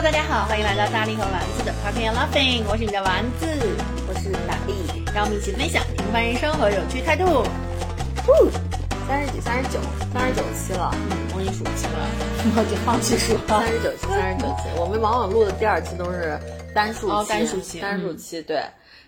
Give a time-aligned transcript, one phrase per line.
[0.00, 3.48] Hello，大家好，欢迎来到大力和丸子的 Talking and Laughing，我是你的丸子，
[4.06, 7.24] 我是大力，让我们一起分享平凡人生和有趣态度。
[7.26, 8.48] 呜，
[9.08, 9.80] 三十几、三十九、
[10.14, 12.06] 三十九期了，嗯，我已经数不清了，
[12.56, 13.40] 我已经放弃数了。
[13.48, 16.38] 三十九期， 三十九期，我们往往录的第二期都是
[16.72, 18.62] 单数期，单数期，单数期，对。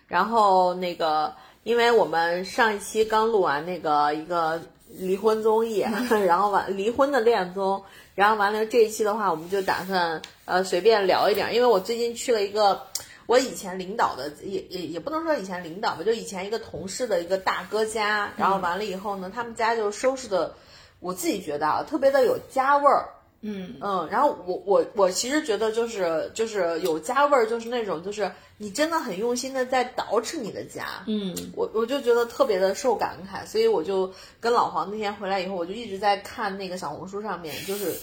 [0.08, 1.32] 然后那个，
[1.62, 4.60] 因为我们上一期刚录完那个一个
[4.98, 5.86] 离婚综艺，
[6.26, 7.80] 然后完离婚的恋综。
[8.20, 12.82] 然后完了这一期的话，我们就打算呃随便聊一点，因为我最近去了一个
[13.24, 18.30] 我以前领导的，也也也不能说以前领导吧，就以前一个同事的一个大哥家。
[18.36, 20.54] 然后完了以后呢，他们家就收拾的，
[20.98, 23.08] 我自己觉得啊，特别的有家味儿。
[23.42, 24.08] 嗯嗯。
[24.10, 30.86] 然后我我我其实觉得就是就是有家味儿，就是那种就是你真的很用心的在捯饬你的家。
[31.06, 31.34] 嗯。
[31.56, 37.94] 我我就觉得特别的受感慨，所以我就跟老黄那天回来以后，我就一直在看那个小红书上面，就是。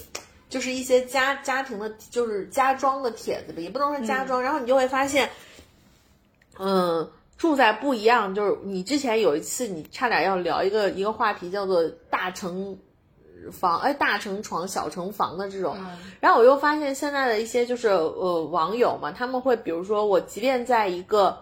[0.50, 4.42] 就是一些家家庭的，就是家装的帖子吧，也不能说家装。
[4.42, 5.28] 然后你就会发现，
[6.58, 12.78] 嗯，住在不一样，就是你之前有一次你差点要聊一个一个话题，叫做大成
[13.50, 15.76] 房，哎，大成床，小成房的这种。
[16.20, 21.38] 然后我又发现现在的一些就是呃网友嘛，他们会比如说我即便在一个。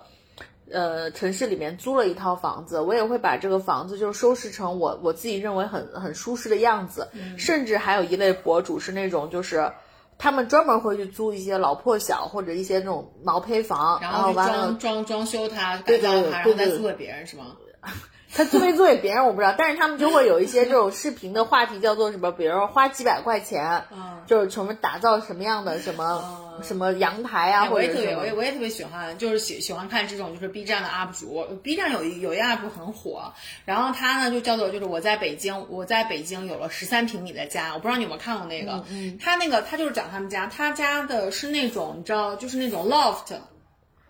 [0.69, 7.09] 呃，城市里面租了一套房子，我也会把这个房子就收拾成我我自己认为很很舒适的样子。
[7.39, 9.71] 甚至还有一类博主是那种，就是
[10.19, 17.45] 他们专门会去租一些老破小或者一些那种毛坯房，然后完了装装修它，改造它，然后再租给别人，是吗？
[18.37, 22.31] 他租没租给别人我不知道，但是他们就会有一些这种视频的话题，叫做什么？
[22.33, 23.85] 比如说花几百块钱，
[24.27, 26.43] 就是什么打造什么样的什么。
[26.63, 31.45] 什么阳台啊，我也特别，我也我也特别喜欢，就是喜喜欢看这种，就是 B 站的 UP 主。
[31.63, 33.31] B 站有一有一 UP 主很火，
[33.67, 37.75] 然后他呢就叫做就是我在北京，我在北京有了十三平米的家。
[37.75, 38.83] 我不知道你有没有看过那个，
[39.23, 43.35] 他那个他就是讲他们家，他家的是那种你知道，就是那种 loft。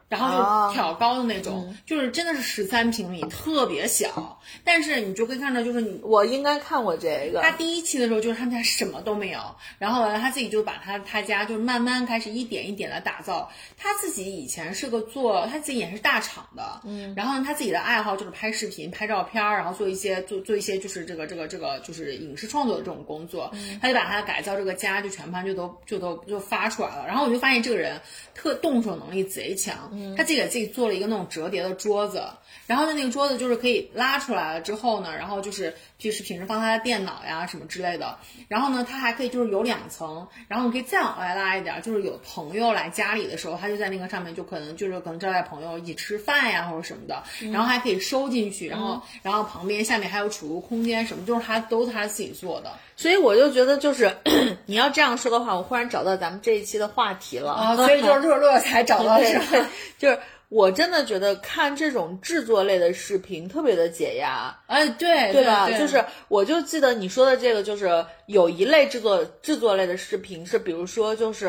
[0.08, 4.38] 然后就挑高的那种，就是真的是十三平米，特别小。
[4.62, 7.40] 但是你就可以看到，就是你我应该看过这个。
[7.42, 9.40] 他第一期的时候，就是他们家什么都没有，
[9.78, 13.50] 然后完了他自己就把他他家就慢慢开始一点一点的打造。
[13.76, 17.12] 他自己以前是个做，他自己也是大厂的，嗯。
[17.16, 23.52] 然后他自己的爱好就是拍视频、拍照片，然后做一些做做一些就是这个这个这个就是影视创作的这种工作。
[23.82, 27.04] 他就把他改造这个家就全盘就都就都就发出来了。
[27.08, 28.00] 然后我就发现这个人
[28.34, 29.90] 特动手能力贼强。
[30.16, 32.22] 他自己给自己做了一个那种折叠的桌子，
[32.66, 38.16] 然后呢，那个桌子就是可以拉出来了之后呢，然后就是就是平时放他的电脑呀什么之类的。
[38.48, 47.22] 然后呢，它还可以就是有两层，然后你可以再往外拉一点，就是有朋友来家里的时候，他就在那个上面就可能就是可能招待朋友一起吃饭呀或者什么的。
[47.52, 52.72] 然后还可以收进去，然后然后旁边下面还有储物空间什么，就是他都是他自己做的。
[52.96, 54.16] 所以我就觉得就是
[54.66, 59.68] 你要这样说的话，我忽然找到咱们这一期的话题了啊，所以就是 乐乐才找到是吧？
[59.98, 60.18] 就是。
[60.48, 65.68] 我真的觉得看这种制作类的视频特别的解压，哎，对对吧？
[65.78, 71.48] 就是我就记得你说的这个，就是有一类制作制作类的视频是，比如说就是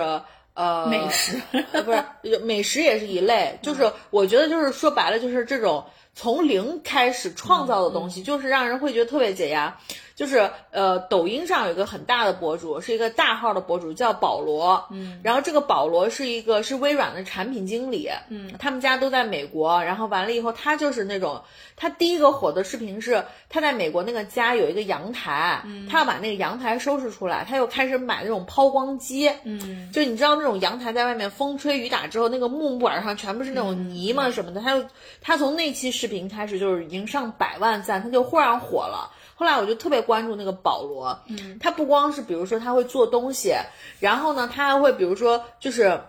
[0.56, 1.40] 呃美食，
[1.84, 9.78] 不是美食也是一类，就是我觉得就是说白了就是这种从零开始创造的东西，就是让人会觉得特别解压。
[10.18, 14.84] 就是呃，抖音上有一个很大的博主，是一个大号的博主，叫保罗。
[14.90, 18.10] 嗯，然后这个保罗是一个是微软的产品经理。
[18.30, 19.84] 嗯，他们家都在美国。
[19.84, 21.40] 然后完了以后，他就是那种，
[21.76, 29.32] 他第一个火的视频是他在美国那个家有一个阳台，他要把那个阳台收拾出来，他又开始买那种抛光机。
[29.44, 34.84] 嗯，就你知道那种阳台在外面风吹雨打之后，那个木板上全部是那种泥嘛什么的，他就
[35.22, 39.12] 他从那期视频开始就是已经上百万赞，他就忽然火了。
[39.40, 43.54] 后来我就特别关注那个保罗，嗯，他不光是比如说他会做东西，
[44.00, 46.02] 然后呢，他还会比如说就是，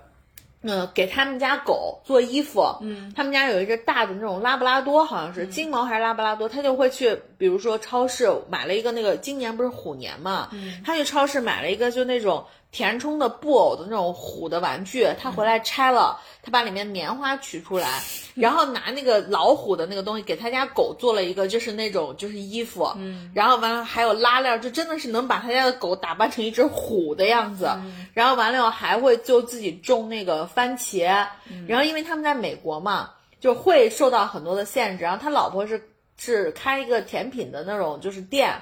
[0.62, 12.44] 嗯，给他们家狗做衣服，嗯，他们家有一只大的那种拉布拉多，好像是金毛还是拉布拉多，他就会去比如说超市买了一个那个今年不是虎年嘛，嗯，他去超市买了一个就那种。
[12.70, 18.02] 填充的布偶的那种虎的玩具，他回来拆了，他把里面棉花取出来，
[18.34, 27.70] 然后拿那个老虎的那个东西给他家狗做了一个，就是那种就是衣服，嗯，然后完了还有拉链，就真的是能把他家的狗打扮成一只虎的样子，
[28.12, 31.26] 然后完了还会就自己种那个番茄，
[31.66, 35.87] 然后因为他们在美国嘛，就会受到很多的限制，然后他老婆是
[36.18, 38.54] 是开一个甜品的那种就是店，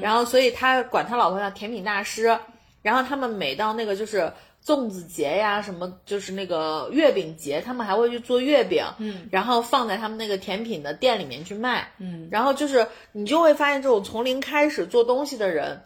[0.00, 2.38] 然后所以他管他老婆叫甜品大师。
[2.82, 4.32] 然后他们每到那个就是
[4.64, 15.82] 粽子节呀，什么就是那个月饼节，他们还会去做月饼，嗯，然后放在他们那个甜品的店里面去卖，嗯，然后就是你就会发现这种从零开始做东西的人，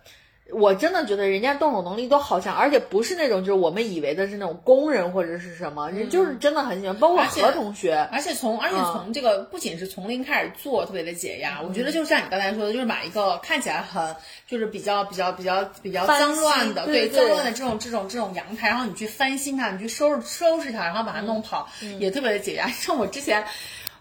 [0.52, 6.94] 我真的觉得人家动手能力都好强，而且不是那种就是我们以为的是那种工人或者是什么，人就是真的很喜欢。
[6.98, 11.62] 包括何同学，而且从而且嗯从这个不仅是从零开始做，特别的解压。
[11.62, 14.14] 我觉得就像你刚才说的，就是把一个看起来很
[14.46, 22.68] 就是比较比较比较比较脏乱的，对对脏乱的这种这种这种阳台，然后你去翻新它，你去收拾收拾它，然后把它弄好，嗯也特别的解压。
[22.68, 23.44] 像我之前。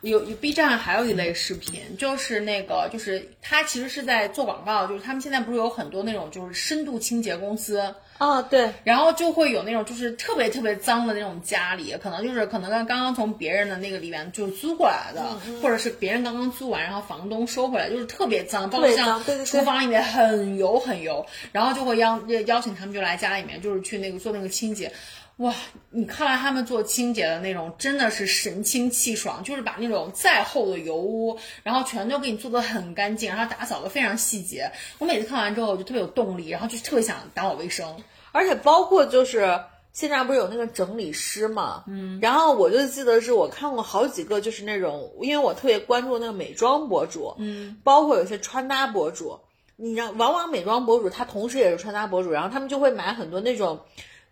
[0.03, 7.81] 有有 B 站还有一类视频，就是那个，就是他其实是在做广告，就是他们现在不是有很多那种就是深度清洁公司，
[8.17, 24.91] 啊，对，然后就会有那种就是特别特别脏的那种家里，可能就是可能刚刚刚从别人的那个里面就是租过来的，嗯或者是别人刚刚租完，然后房东收回来，就是特别脏，包括像厨房里面很油很油，然后就会邀邀请他们就来家里面，就是去那个做那个清洁。
[25.37, 25.51] 哇，
[25.89, 34.71] 你看来他们做清洁的那种，真的是神清气爽，就是把那种再厚的油污，然后全都给你做的很干净，然后打扫的非常细节。
[34.99, 37.97] 我每次看完之后，我就特别有动力，然后就特别想打扫卫生。
[38.31, 39.59] 而且包括就是
[39.91, 49.39] 现在不是有那个整理师嘛，嗯，然后我就记得是我看过好几个，就是那种，因为我特别关注那个美妆博主，嗯，包括有些穿搭博主，
[49.77, 53.79] 你知道往往美妆博主他同时也是穿搭博主，然后他们就会买很多那种。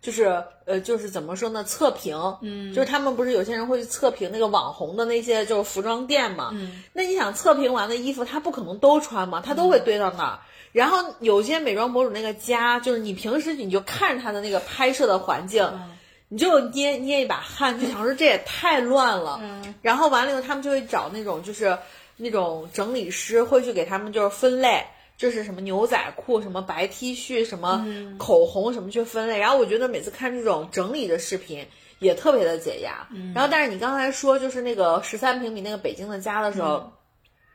[0.02, 1.62] 就是呃，就是怎么说呢？
[1.62, 10.38] 测评，嗯，就是他们不是有些人会去测评那个网红的那些就是服装店嘛，嗯，那你想测评完的衣服，他不可能都穿嘛，他都会堆到那儿。
[10.72, 15.62] 然后有些美妆博主那个家，就是你平时你就看着他的那个拍摄的环境，
[16.28, 19.40] 你就捏捏一把汗，就想说这也太乱了。
[19.82, 21.78] 然后完了以后，他们就会找那种就是
[22.16, 24.84] 那种整理师，会去给他们就是分类。
[25.16, 27.86] 这是什么牛仔裤，什么白 T 恤，什么
[28.18, 29.38] 口红，什么去分类。
[29.38, 31.66] 然后我觉得每次看这种整理的视频
[32.00, 33.06] 也特别的解压。
[33.34, 36.92] 然后，但是你刚才说就是那个十三平米那个北京的家的时候，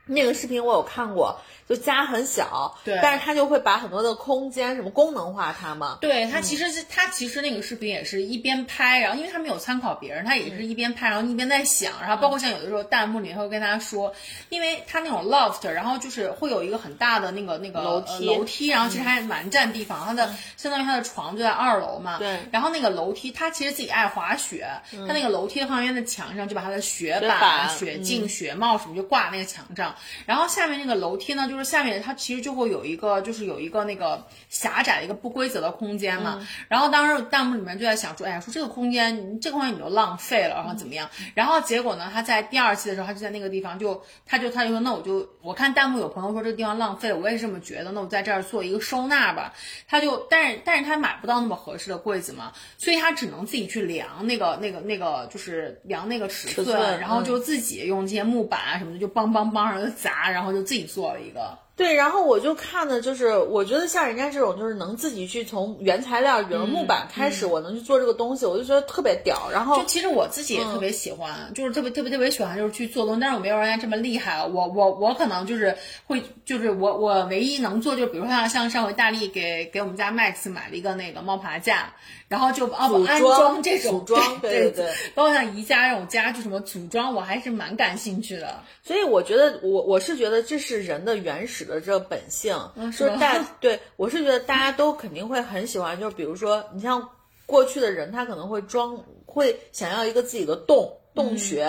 [0.06, 2.98] 那个视频我有看过，就家很小，对。
[3.02, 5.98] 但是他就会把很多的空间什么功能化它嘛。
[6.00, 14.12] 对他其实是、他其实那个视频也是一边拍，然后因为他没有参考别人，他也是一边拍，然后一边在想，然后包括像有的时候弹幕里会跟他说，
[14.48, 22.38] 因为他那种 loft，然后就是会有一个很大的那个那个楼梯呃楼梯，然后其实还蛮占地方，他的相当于他的床就在二楼嘛，对。
[22.50, 24.66] 然后那个楼梯他其实自己爱滑雪，
[25.06, 29.94] 他那个楼梯的旁边的墙上就把他的雪板、板雪镜、雪帽什么就挂那个墙上，
[30.24, 36.46] 然后下面那个楼梯呢，就是下面它其实就会有一个，就是有一个那个狭窄的一个不规则的空间嘛。
[36.68, 41.08] 然后当时弹幕里面就在想说，哎呀，说这个空间，这个空间你就浪费了，然后怎么样？
[41.34, 49.52] 然后结果呢，他在第二期的时候，他就在那个地方就，他就他就说，那我就我看弹幕有朋友说这个地方浪费了，我也是这么觉得，那我在这儿做一个收纳吧。
[49.88, 61.47] 他就，但是但是他买不到那么合适的柜子嘛，所以他只能自己去量那个那个那个，就是量那个尺寸，尺寸然后就自己用这些木板啊什么的，就梆梆梆，然后就砸，然后就自己做了一个。
[61.78, 69.48] 对，然后我就看的就是，我觉得像人家这种，就是能自己去从原材料，比如木板开始，我能去做这个东西，我就觉得特别屌。
[69.52, 74.44] 然后就其实我自己也特别喜欢，就是特别特别特别喜欢，就是去做东西，但是我没有人家这么厉害。
[74.44, 75.72] 我我我可能就是
[76.04, 81.92] 会，就是我我唯一能做，就比如说像像上回大力给给我们家 Max 买了一个那个猫爬架，
[82.28, 88.62] 然后就哦安装装这种组装对对对对包括像宜家这种家具什么组装，我还是蛮感兴趣的。
[88.82, 92.54] 所以我觉得，我我是觉得这是人的原始的这个本性，
[92.92, 97.08] 就是大 对我是觉得大家都肯定会很喜欢，就是比如说你像
[97.46, 101.64] 过去的人，他可能会装，会想要一个自己的洞洞穴，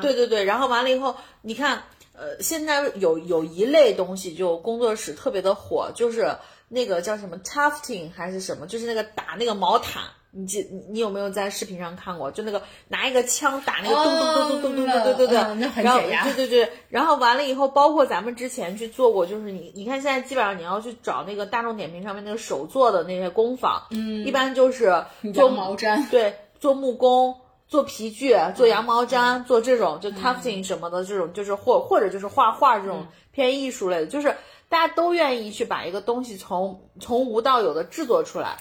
[0.00, 6.32] 对对对，然后完了以后，你看，呃，现在有有一类东西就工作室特别的火，就是
[6.70, 10.02] 那个叫什么 tufting 还是什么，就是那个打那个毛毯。
[10.32, 12.30] 你记你你有没有在视频上看过？
[12.30, 27.34] 就那个拿一个枪打那个咚咚咚咚咚咚咚，对对对，嗯那很然后对对对，然后完了以后，包括咱们之前去做过，就是你你看现在基本上你要去找那个大众点评上面那个手做的那些工坊，嗯，一般就是做毛毡，对，做木工、
[27.66, 34.36] 做皮具、做羊毛毡、做这种就 tufting 什么的这种，就是或或者就是画画这种偏艺术类的，就是
[34.70, 38.58] 大家都愿意去把一个东西从从无到有的制作出来。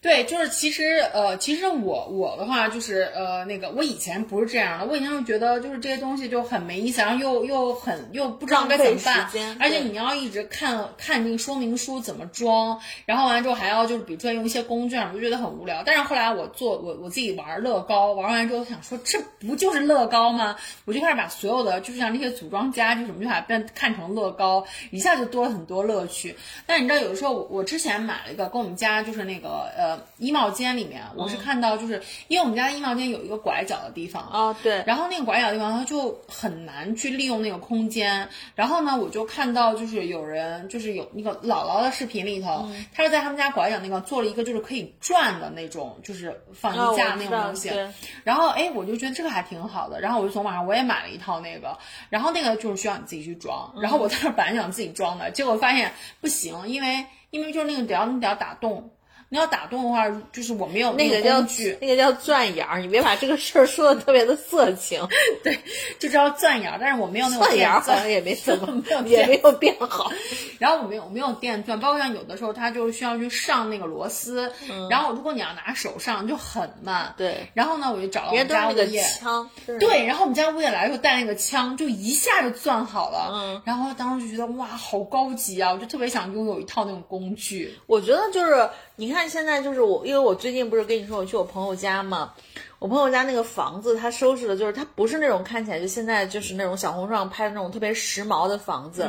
[0.00, 15.82] 对，就是其实呃，其实我我的话就是呃，那个我以前不是这样的，我以前就觉得就是这些东西就很没意思，然后又又很又不知道该怎么浪办而且你要一直看看那个说明书怎么装，然后完了之后还要就是比如说用一些工具啊，我就觉得很无聊。
[15.84, 20.54] 但是后来我做我我自己玩乐高，玩完之后想说这不就是乐高吗？
[20.84, 26.36] 我就开始把所有的就是像那些组装家具什么，就把它变看成乐高，一下就多了很多乐趣。
[26.66, 38.28] 但你知道，有的时候我我之前买了一个跟我们家就是那个呃的衣帽间里面，我是看到就是因为我们家的衣帽间有一个拐角的地方，啊，对，然后那个拐角的地方，它就很难去利用那个空间。
[38.54, 47.70] 然后呢，我就看到就是有人就是有那个姥姥的视频里头，他是在他们家拐角那个做了一个就是可以转的那种，就是放哦衣架那种东西。
[47.70, 47.88] 对
[48.24, 51.78] 然后哎，我就觉得这个还挺好的，然后我就从网上我也买了一套那个，
[52.10, 53.72] 然后那个就是需要你自己去装。
[53.80, 58.90] 然后我在那本来想自己装的，结果发现不行，因为因为就是那个得要你得要打洞。
[59.30, 65.06] 你要打洞的话，就是我没有那个叫工具，那个叫钻眼儿，你别把这个事儿说的特别的色情。
[65.44, 65.58] 对
[65.98, 70.10] 就知道钻眼儿，但是我没有那种钻眼儿钻好像也没怎么 没有，也没有变好。
[70.58, 74.52] 然后我没有我没有电钻，包括像有的时候它就需要去上那个螺丝，
[74.90, 77.14] 然后如果你要拿手上就很慢。
[77.16, 79.02] 对，然后呢，我就找了我人们家那个家物业。
[79.02, 83.30] 枪，就是对，然后我们家物业来的时候带那个枪，就一下就钻好了。
[83.32, 85.72] 嗯，然后当时就觉得哇，好高级啊！
[85.72, 87.74] 我就特别想拥有一套那种工具。
[87.86, 88.68] 我觉得就是
[88.98, 92.34] 你看现在就是我，因为我最近不是跟你说我去我朋友家嘛，
[92.80, 99.08] 我朋友家那个房子，他收拾的就是他不是那种看起来就现在就是那种小红书上拍的那种特别时髦的房子，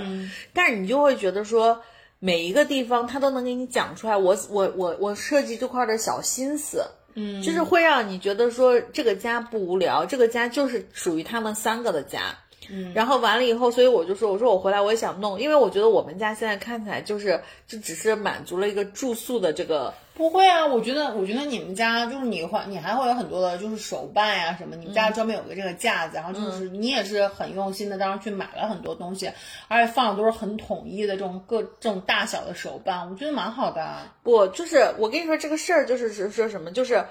[0.53, 1.81] 但是你就会觉得说
[2.19, 6.85] 每一个地方他都能给你讲出来我我我我设计这块的小心思。
[7.15, 12.37] 嗯，就是会让你觉得说这个家不无聊，这个家就是属于他们三个的家。
[12.71, 24.75] 嗯，然后完了以后，所以我就说，我说我回来我也想弄，因为我觉得我们家现在看起来就是就只是满足了一个住宿的这个，不会啊，我觉得，我觉得你们家就是你会，你还会有很多的，就是手办呀、什么。
[24.75, 29.31] 你们家专门有个这个架子，然后就是你也是很用心的，当时去买了很多东西，
[29.67, 34.13] 而且放的都是很统一的这种各这种大小的手办，我觉得蛮好的啊。
[34.21, 37.03] 不就是我跟你说这个事儿就是是说什么，就是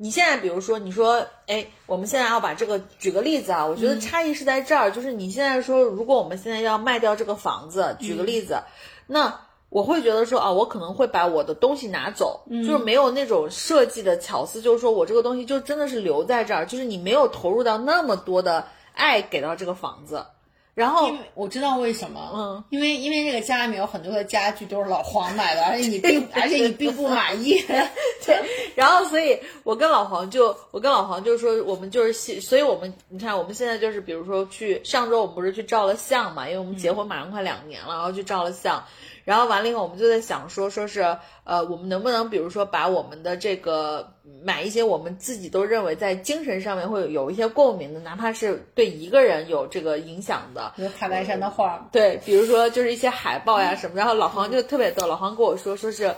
[0.00, 8.62] 你现在比如说你说，哎，我们现在要把这个举个例子啊，我觉得差异是在这儿，就是你现在说，如果我们现在要卖掉这个房子，举个例子，
[9.06, 9.40] 那。
[9.70, 20.26] 我会觉得说啊，我可能会把我的东西拿走，就是没有那种设计的巧思，就是说我这个东西就真的是留在这儿，就是你没有投入到那么多的爱给到这个房子，
[20.74, 27.60] 然后我知道为什么，嗯，因为因为这个家里面有很多的家具都是老黄买的，而且你 并而且你并不满意。
[28.24, 28.40] 对，
[28.74, 38.82] 然后所以我跟老黄就，我跟老黄就说，我们就是希，所以我们你看，我们现在就是，比如说去上周我们不是去照了相嘛，因为我们结婚马上快两年了，然后去照了相，
[39.24, 56.14] 然后完了以后，我们就在想说，说是呃，我们能不能比如说把我们的这个买一些我们自己都认为在精神上面会有有一些共鸣的，哪怕是对一个人有这个影响的，比如卡戴珊的画，对，比如说就是一些海报呀 什么，然后老黄就特别逗，老黄跟我说，说是，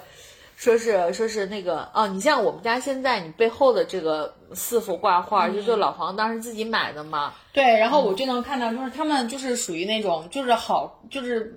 [0.56, 11.54] 说是说是那个哦，你像我们家现在你背后的这个四幅挂画，就是老黄当时自己买的嘛，对，然后我就能看到，就是他们就是属于那种就是好就是。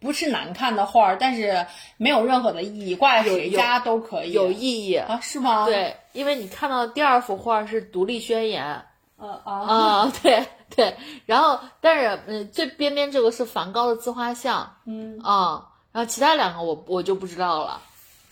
[0.00, 1.66] 不是难看的画儿，但是
[1.98, 4.32] 没有任何的意义，挂在谁家都可以。
[4.32, 5.20] 有意义啊？
[5.22, 8.82] 是吗？，对，因为你看到的第二幅画是独立宣言
[9.18, 17.82] 呃啊啊， 对对，然后但是嗯，最边边这个是梵高的自画像，嗯啊，然后其他两个我我就不知道了。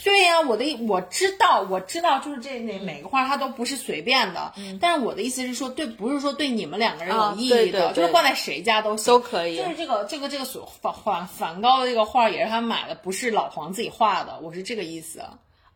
[0.03, 15.21] 对呀、我的我知道，我知道，就是这那每个画它都不是随便的，但是我的意思是说，对，不是说对你们两个人有啊意义的，对对对就是挂在谁家都行，都可以就是这个这个这个所梵梵梵高的这个画也是他买的，不是老黄自己画的，我是这个意思。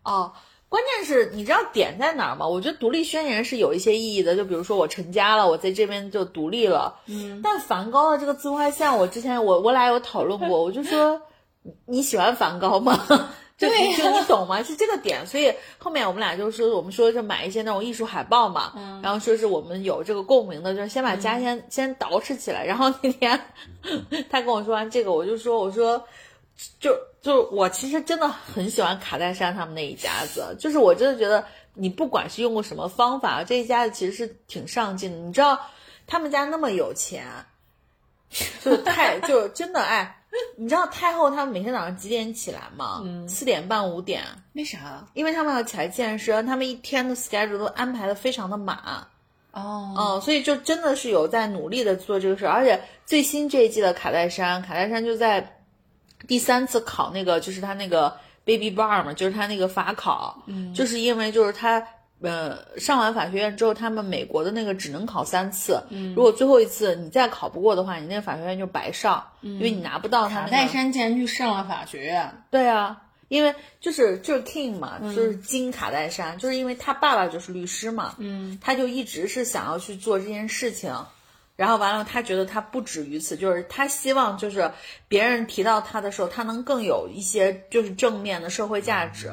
[0.04, 0.32] 哦，
[0.68, 2.46] 关键是你知道点在哪儿吗？
[2.46, 7.00] 我觉得独立宣言是有一些意义的，就比如说我成家了，我在这边就独立了。
[7.06, 11.20] 嗯，但梵高的这个自画像，我之前我我俩有讨论过， 我就说
[11.62, 12.98] 你你喜欢梵高吗？
[13.58, 13.94] 就你
[14.26, 14.62] 懂吗？
[14.62, 22.64] 是这个点，所以后面我们俩就说，我们说就买一些那种艺术海报嘛，然后说是我们有这个共鸣的，就是先把家先、先捯饬起来。
[22.64, 23.40] 然后那天
[24.30, 26.02] 他跟我说完这个，我就说我说
[26.80, 31.44] 就就我其实真的很喜欢卡戴珊他们那一家子，就是我真的觉得
[31.74, 35.18] 你不管是用过什么方法，这一家子其实是挺上进的。
[35.18, 35.58] 你知道
[36.06, 37.24] 他们家那么有钱，
[38.64, 40.21] 就太 就真的哎，
[40.56, 43.02] 你知道太后他们每天早上几点起来吗？
[43.28, 44.22] 四点半五点，
[44.54, 45.06] 为啥？
[45.14, 48.78] 因为他们要起来健身，他们一天的 schedule 都安排的非常的满。
[49.52, 55.58] 哦，嗯，所以就真的是有在努力的做这个事儿，而且最新这一季的卡戴珊，卡戴珊就在
[56.26, 61.86] 第三次考那个，就是他那个 baby bar 嘛，就是他那个法考，嗯，就是因为就是他。
[62.22, 70.50] 呃，上完法学院之后，他们美国的那个只能考三次，嗯，如果最后一次你再考不过的话，你那个法学院就白上，因为你拿不到他那个。
[70.50, 80.94] 卡戴珊竟然去上了法学院，对啊，因为就是就是 King 嘛，就是金卡戴珊，就是因为他爸爸就是律师嘛，嗯，他就一直是想要去做这件事情，
[81.56, 84.70] 然后完了，他觉得他不止于此，就是他希望就是
[85.08, 89.32] 别人提到他的时候，他能更有一些就是正面的社会价值。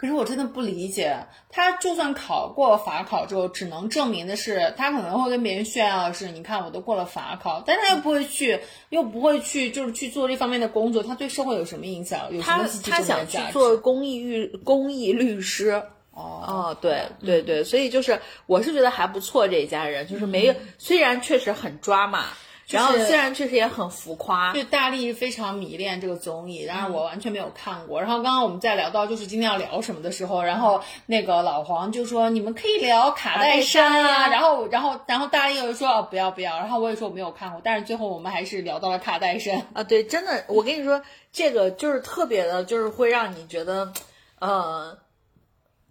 [0.00, 1.14] 可是我真的不理解，
[1.50, 12.32] 他就算考过法考之后，只能证明的是他可能会跟别人炫耀的是，你看我都过了法考，但是他又不会去，又不会去，就是去做这方面的工作，他对社会有什么影响？
[12.32, 13.36] 有什么他他想去？
[13.52, 15.82] 做公益律公益律师。
[16.12, 22.24] 哦，哦，对对对，所以就是我是觉得还不错，这一家人就是没有，虽然确实很抓马，
[22.70, 28.00] 然后虽然确实也很浮夸，对大力非常迷恋这个综艺，但是我完全没有看过。
[28.00, 39.66] 然后刚刚我们在聊到就是今天要聊什么的时候，然后那个老黄就说你们可以聊卡戴珊啊，啊然后然后然后大力又说哦不要不要，然后我也说我没有看过，但是最后我们还是聊到了卡戴珊。
[39.74, 43.92] 啊，对，真的，我跟你说，这个就是特别的，就是会让你觉得，
[44.38, 44.98] 呃，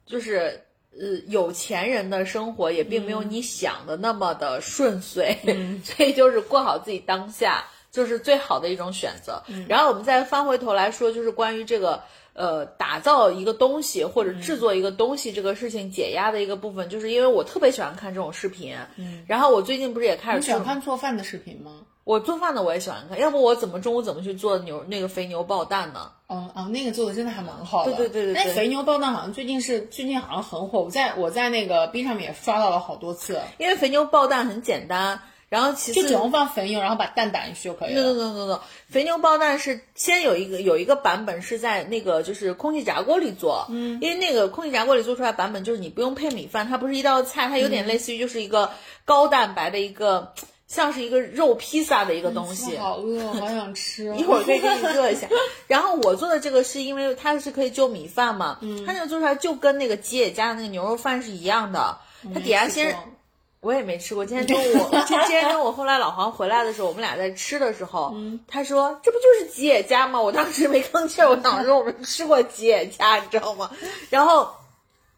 [0.06, 0.66] 就是
[1.00, 5.38] 呃，有钱人的生活也并没有你想的那么的顺遂，
[5.84, 9.42] 所以就是过好自己当下，就是最好的一种选择。
[9.68, 12.04] 然后我们再翻回头来说，就是关于这个。
[12.40, 18.74] 呃，打造一个东西或者制作一个东西这个事情解压的一个部分，就是因为我特别喜欢看这种视频。
[18.96, 21.82] 嗯，然后我最近不是也开始你喜欢做看做饭的视频吗？
[22.06, 26.10] 我做饭的我也喜欢看，要不我怎么中午怎么去做牛那个肥牛爆蛋呢？
[26.28, 27.92] 哦哦，那个做的真的还蛮好的。
[27.92, 35.20] 对对对对对那肥牛爆蛋好像最近是最近好像很火，我在我在那个 B 上面也刷到了好多次，因为肥牛爆蛋很简单，
[35.50, 38.02] 然后其次就只用放肥牛，然后把蛋打进去就可以了。
[38.02, 48.70] no no no no，肥牛包蛋是先有一个有一个版本是在那个就是空气炸锅里做，嗯，因为那个空气炸锅里做出来版本就是你不用配米饭，它不是一道菜，它有点类似于就是一个
[49.04, 50.34] 高蛋白的一个。
[50.68, 54.16] 像是一个肉披萨的一个东西，好饿，好想吃。
[54.16, 55.28] 一会儿可以给你热一下。
[55.66, 61.98] 然后我做的这个是因为它是可以就米饭嘛，嗯，它那个做出来就跟那个吉野家的那个牛肉饭是一样的。
[62.32, 62.96] 它底下先，
[63.62, 64.26] 我也没吃过。
[64.26, 68.14] 今天中午，今今天中午后来老黄回来的时候，我们俩在吃的时候，
[68.48, 70.22] 他说这不就是吉野家吗？
[70.22, 73.70] 我当时没吭气儿，我想说我们吃过吉野家，你知道吗？
[74.10, 74.50] 然后。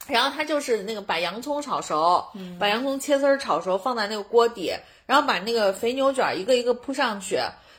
[0.08, 2.26] 然后他就是那个把洋葱炒熟，
[2.60, 4.74] 把洋葱切丝儿炒熟，放在那个锅底，
[5.06, 7.36] 然后把那个肥牛卷一个一个铺上去，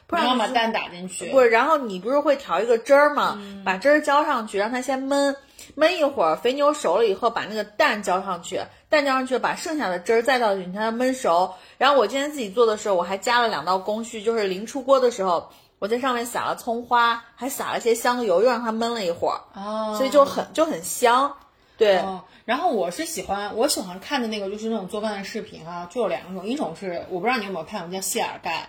[0.09, 1.27] 然后把蛋打进去。
[1.33, 3.43] 不是，然后你不是会调一个汁儿吗？
[3.65, 5.35] 把汁儿浇上去，让它先焖，
[5.77, 11.55] 焖一会儿，肥牛熟了以后，把那个蛋浇上去，蛋浇上去，把剩下的汁儿再倒进去，让它焖熟。
[11.79, 21.37] 然后我今天自己做的时候，我还加了两道工序，就是临出锅的时候，我在上面撒了葱花，还撒了些香油，又让它焖了一会儿，哦，所以就很就很香。
[21.79, 28.69] 对，哦，然后我是喜欢我喜欢看的那个就是那种做饭的视频啊，就有两种，一种是我不知道你有没有看过，叫谢尔盖。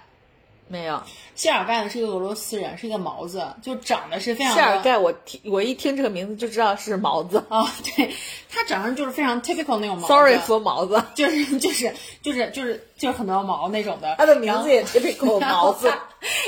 [0.73, 0.99] 没有
[1.35, 8.11] 谢尔盖呢是一个俄罗斯人，是一个毛子，就长得是非常谢尔盖我听我一听这个名字就知道是毛子啊、对
[8.49, 15.91] 他长得就是非常 typical 那种毛子，sorry for 毛子，就是就是就是就是就是很多毛那种的，他的名字也 typical 毛子。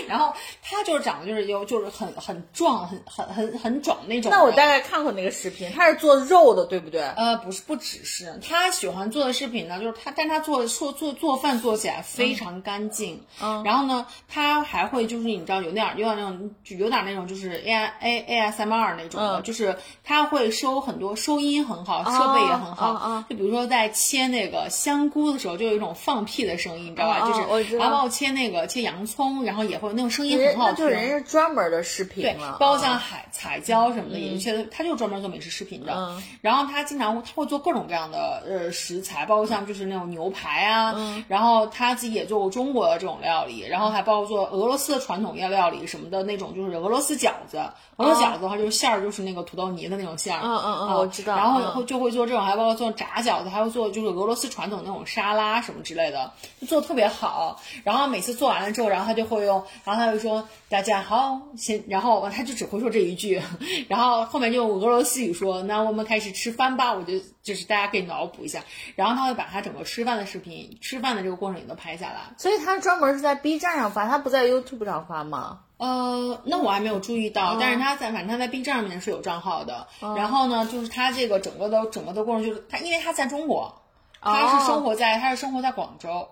[0.08, 0.34] 然后
[0.64, 4.32] 他就是长得就是有就是很很壮很很很很壮那种。
[4.32, 7.02] 那我大概看过那个视频，他是做肉的，对不对？
[7.18, 13.22] 呃，不是，不只是他喜欢做的视频呢，就是他，但他做做做做饭做起来非常干净。
[13.42, 22.92] 嗯，然后呢，他还会就是你知道有点有点那种就有点那种就是 A I A A S M R 那种的，嗯就是他会收很多收音很好，设备也很好。
[22.92, 27.20] 哦哦就比如说在切那个香菇的时候，就有一种放屁的声音，你知道吧？
[27.22, 30.76] 就是然后切那个切洋葱，然后也会有那种声音很好听。
[30.78, 35.94] 就是人家专门的视频对，，包括啊像海彩椒什么的，也切的，他就专门做美食视频的。
[35.96, 47.58] 嗯然后他经常他会做各种各样的呃食材，包括像就是那种牛排啊，嗯然后他自己也做过中国的这种料理，然后还包括做俄罗斯的传统料理什么的那种，就是俄罗斯饺子。
[47.98, 50.42] 俄罗斯饺子的话，就是馅儿就是那个土豆泥的那种馅儿。
[50.44, 57.62] 嗯嗯嗯啊我知道然后以后就会做这种，还包括做炸饺子，还会做就是俄罗斯传统那种沙拉什么之类的，就做的特别好。
[57.86, 63.42] 然后每次做完了之后，然后他就会用，然后他就说大家好，先，然后他就只会说这一句，
[63.88, 66.94] 然后后面就用俄罗斯语说，那我们开始吃饭吧。
[66.94, 67.14] 我就
[67.46, 68.64] 就是大家可以脑补一下，
[68.96, 72.36] 然后他会把他整个吃饭的视频、吃饭的这个过程也都拍下来。
[72.38, 75.60] 所以他专门是在 B 站上发，他不在 YouTube 上发吗？
[75.78, 79.86] 呃，那我还没有注意到，但是他在反正他在 B 站上面是有账号的。
[80.00, 83.80] 然后呢，就是他这个整个的整个的过程，就是他因为他在中国，
[84.22, 86.28] 他是生活在他是生活在广州。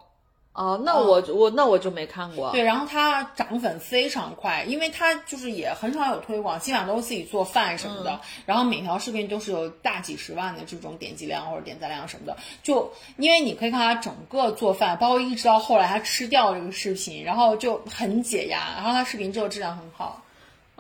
[0.53, 2.51] 哦，那我我那我就没看过。
[2.51, 8.21] 对，然后他涨粉非常快，因为他就是也很少有推广，基本上都是自己做饭什么的。
[8.45, 12.37] 然后每条视频都是有大几十万的这种点击量或者点赞量什么的。
[12.61, 18.75] 就因为你可以看他整个做饭，包括一直到后来他吃掉这个视频，然后就很解压。
[18.75, 20.21] 然后他视频之后质量很好。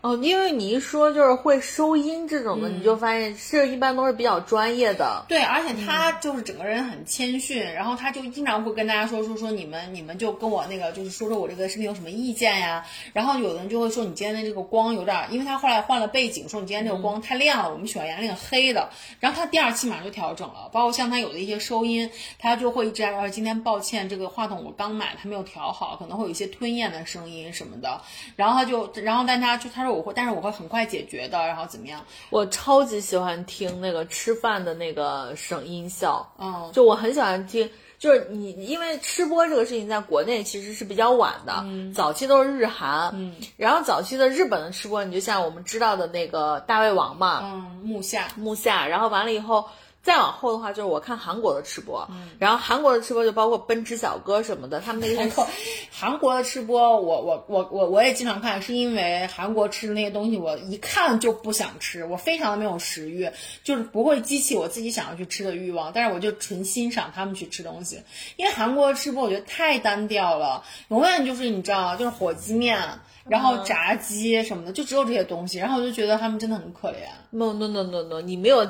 [0.03, 5.23] 哦，因为你一说就是会收音这种的，你就发现是一般都是比较专业的。
[5.29, 12.85] 对，而且他就是整个人很谦逊，然后他就经常会跟大家说说说你们你们就跟我那个就是说说我这个视频有什么意见呀。
[13.13, 18.89] 然后有的人就会说你今天的这个光有点，因为他后来换了背景，说你今天这个光太亮了，我们喜欢颜色黑的。
[19.21, 28.01] 然后他第二期马上就调整了，包括像他有的一些收音，他就会一直说今天抱歉，这个话筒我刚买，他没有调好，可能会有一些吞咽的声音什么的。
[28.35, 32.03] 然后他就，然后但他就他说我会，但是我会很快解决的，然后怎么样？
[32.29, 37.69] 我超级喜欢听那个吃饭的那个声音效，嗯，就我很喜欢听。
[37.99, 49.65] 就是你，因为吃播这个事情在国内其实是比较晚的，早期都是日韩，嗯，然后早期的日本的吃播，你就像我们知道的那个大胃王嘛，嗯，木下，木下，然后完了以后。
[50.03, 52.05] 再往后的话，就是我看韩国的吃播，
[52.37, 55.33] 然后韩国的吃播就包括奔驰小哥什么的，他们那些
[55.89, 63.29] 韩国的吃播，我我我我我也经常看，是因为韩国吃的那些东西，我一看就不想吃，我非常的没有食欲，
[63.63, 68.01] 就是不会激起我自己想要去吃的欲望，但是我就纯欣赏他们去吃东西，
[68.35, 72.77] 因为韩国的吃播我觉得太单调了，永远就是你知道，就是火鸡面，
[73.23, 77.07] 然后炸鸡什么的，就只有这些东西，然后我就觉得他们真的很可怜。
[77.29, 78.67] No no no no no，你没有。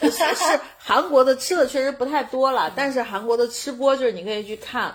[0.00, 4.94] 是是韩国的吃的确实不太多了，但是韩国的吃播就是你可以去看，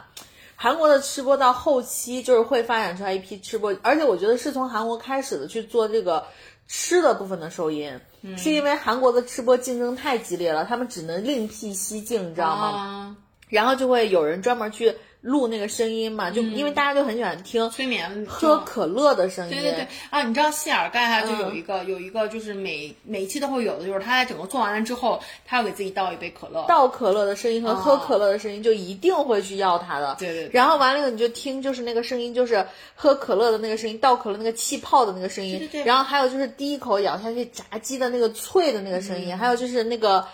[0.56, 6.26] 韩国的吃播到后期就是会发展出来一批吃播，而且我觉得是从韩国开始的去做这个
[6.68, 8.00] 吃的部分的收音，
[8.38, 13.18] 是因为韩国的吃播竞争太激烈了，他们只能另辟蹊径，你知道吗？
[13.50, 14.96] 然后就会有人专门去。
[15.28, 19.52] 录那个声音嘛，就因为大家都很喜欢听催眠喝可乐的声音。
[19.52, 30.16] 对对对啊，你知道谢尔盖他就有一个有一个就是每每一期都会有的，就是他在整个做完了之后，他要给自己倒一杯可乐，倒可乐的声音和喝可乐的声音就一定会去要他的。
[30.18, 30.50] 对对。
[30.54, 35.60] 然后完了以后你就听就是那个声音，就是喝可乐的那个声音，倒可乐那个气泡的那个声音。
[35.60, 35.86] 对对对。
[35.86, 40.26] 然后还有就是第一口咬下去炸鸡的那个脆的那个声音，还有就是那个。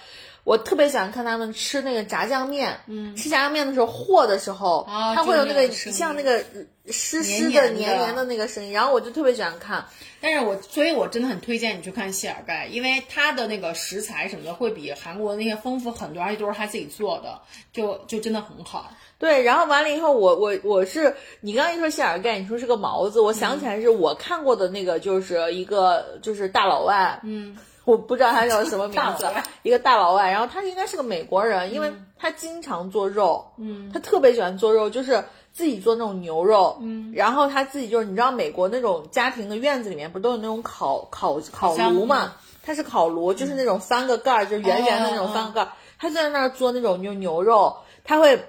[0.44, 6.44] 我特别喜欢看他们吃那个炸酱面，嗯，吃炸酱面的时候和的时候，它会有那个像那个
[6.88, 9.86] 湿湿的黏黏的那个声音，然后我就特别喜欢看。
[10.20, 17.40] 但是我所以，我真的很推荐你去看谢尔盖，因为他的那个食材什么的会比韩国那些丰富很多，而且都是他自己做的，
[17.72, 18.92] 就就真的很好。
[19.18, 27.58] 对，然后完了以后，我我我是你刚刚一说谢尔盖，你说是个毛子，我想起来是我看过的那个，就是一个就是大老外，嗯。
[27.86, 29.26] 我不知道他叫什么名字，
[29.64, 42.34] 一个大老外，然后他应该是个美国人，因为他经常做肉，嗯，他特别喜欢做肉，就是自己做那种牛肉，嗯，然后他自己就是你知道美国那种家庭的院子里面不都有那种烤烤烤炉嘛？
[42.64, 48.42] 他是烤炉，就是那种翻个盖儿，就圆圆的那种翻个盖儿，他在那儿做那种牛牛肉，他会，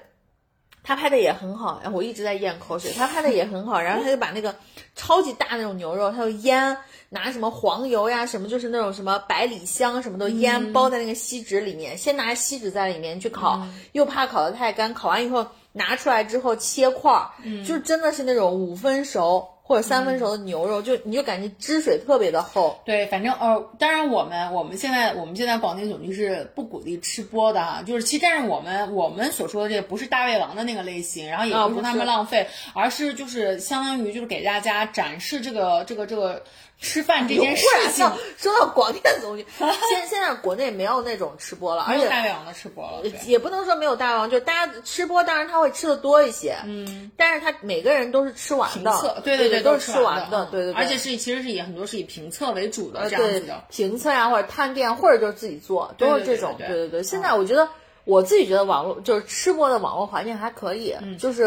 [0.84, 4.54] 他拍的也很好，然后我一直在咽口水，他拍的也很好，然后他就把那个
[4.94, 6.76] 超级大那种牛肉，他就腌。
[7.14, 17.30] 拿什么黄油呀，什么就是那种什么百里香，什么都腌包在那个锡纸里面，先拿锡纸在里面去烤，又怕烤得太干，烤完以后拿出来之后切块儿，
[17.64, 22.80] 就真的是那种五分熟或者三分熟的牛肉，就你就感觉汁水特别的厚。
[22.84, 36.42] 对，反正呃，当然我们我们现在我们现在广电总局是不鼓励吃播的哈，就是其实但是我们我们所说的这个不是大胃王的那个类型，然后也不是他们浪费，而是就是相当于就是给大家展示这个这个这个。
[36.84, 57.02] 吃饭这件事情，说到广电总局， 现现在国内没有那种吃播了，而且大胃王的吃播了，也不能说没有大胃王，就是大家吃播，当然他会吃的多一些，嗯，但是他每个人都是吃完的，对对对，都是吃完的，对对，而且是其实是以很多是以评测为主的这样子的，评测呀或者探店或者就是自己做，都是这种，对对对。
[57.02, 57.66] 现在我觉得
[58.04, 61.44] 我自己觉得网络就是吃播的网络环境还可以，就是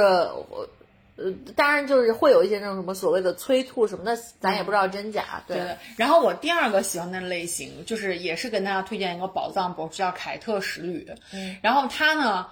[0.50, 0.68] 我。
[1.18, 5.44] 呃，当然就是会有一些那种什么所谓的催吐什么的，咱也不知道真假。
[5.48, 5.76] 对。
[5.98, 11.12] 然后我第二个喜欢的类型，就是也是跟大家推荐一个宝藏博主，叫凯特石旅。
[11.34, 11.58] 嗯。
[11.64, 12.48] 然后他呢，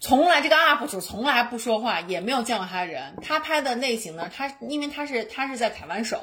[0.00, 3.16] 从来这个 UP 主从来不说话，也没有见过他人。
[3.22, 6.20] 他拍的类型呢，他因为他是他是在台湾省，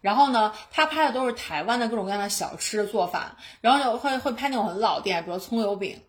[0.00, 6.02] 然后呢，他拍的都是台湾的各种各样的小吃做法，然后会会拍那种很老店，比如葱油饼。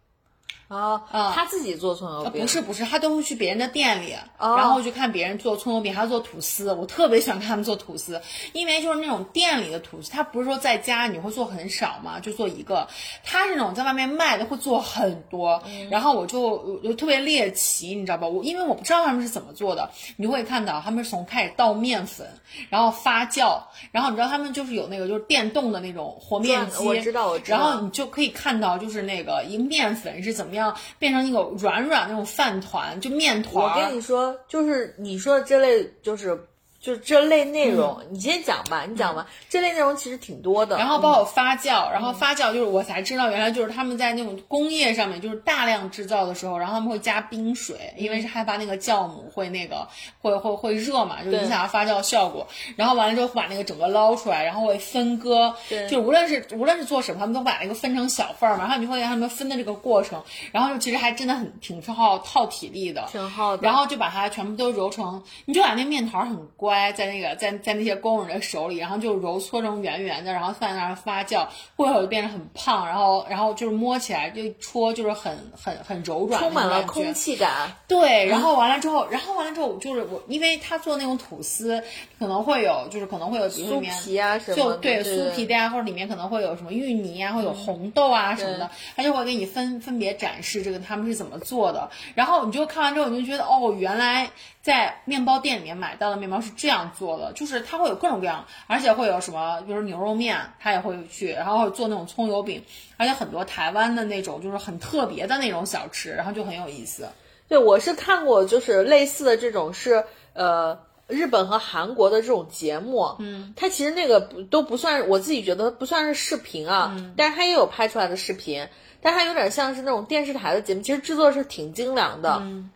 [0.72, 1.34] 啊啊！
[1.36, 2.42] 他自己做葱油饼？
[2.42, 6.72] 不是不是，他都会去别人的店里，然后去看别人做葱油饼，还要做吐司。
[6.74, 8.22] 我特别喜欢看他们做吐司，
[8.54, 12.88] 因为就是那种店里的吐司，他不是说在家你会做很少嘛，就做一个。
[13.24, 18.26] 他是那种在外面卖的会做很多，然后我就我就特别猎奇，你知道吧？
[18.26, 22.26] 我因为我不知道他们是怎么做的，你会看到他们是从开始倒面粉，
[22.70, 23.60] 然后发酵，
[23.92, 27.58] 然后你知道他们就是有那个就是电动的那种和面机，我知道我知道。
[27.58, 30.61] 然后你就可以看到就是那个一面粉是怎么样。
[31.00, 33.66] 变成一个软软那种饭团，就面团。
[33.66, 36.38] 我跟你说，就是你说的这类，就是
[36.82, 39.28] 就是这类内容，你先讲吧，你讲吧。
[39.48, 40.80] 这类内容其实挺多的。
[40.80, 49.88] 然后包括发酵，然后发酵就是我才知道，原来就是他们在那种工业上面就是大量制造的时候，然后他们会加冰水，因为是害怕那个酵母会那个
[50.22, 52.48] 会会会热嘛，就影响发酵效果。
[52.76, 55.54] 然后完了之后会把那个整个捞出来，然后会分割，
[55.88, 63.62] 就无论是无论是做什么，他们都把那个分成小份儿嘛，然后你会让他们分的这个过程，然后就其实还真的很挺耗耗体力的，挺耗的。
[63.62, 66.71] 然后就把它全部都揉成，你就感觉那面团很乖。
[66.92, 77.72] 在那个在在那些工人的手里，然后就揉搓成圆圆的，然后放在那儿发酵，过一会儿就变得很胖，然后然后就是摸起来就戳就是很很很柔软，充满了空气感。
[77.88, 81.84] 对，然后完了之后，然后完了之后就是我，因为他做那种吐司，
[82.20, 91.90] 可能会有就是可能会有比如酥皮啊什么，就对酥皮的呀，或者里面可能会有什么芋泥啊，会有红豆啊什么的，他就会给你分分别展示这个他们是怎么做的。
[92.14, 94.30] 然后你就看完之后，你就觉得哦，原来
[94.62, 97.34] 在面包店里面买到的面包是这样做的。
[97.34, 102.64] 就是它会有各种各样，而且会有什么，比如牛肉面，它也会去，然后做那种葱油饼，
[102.98, 107.10] 而且很多台湾的那种就是很特别的那种小吃，然后就很有意思。
[107.48, 118.66] 对，我是看过，就是类似的这种是呃日本和韩国的这种节目，嗯，它其实那个不都不算，我自己觉得不算是视频啊，但是它也有拍出来的视频，
[119.02, 122.38] 但它有点像是那种电视台的节目，其实制作是挺精良的。
[122.42, 122.70] 嗯，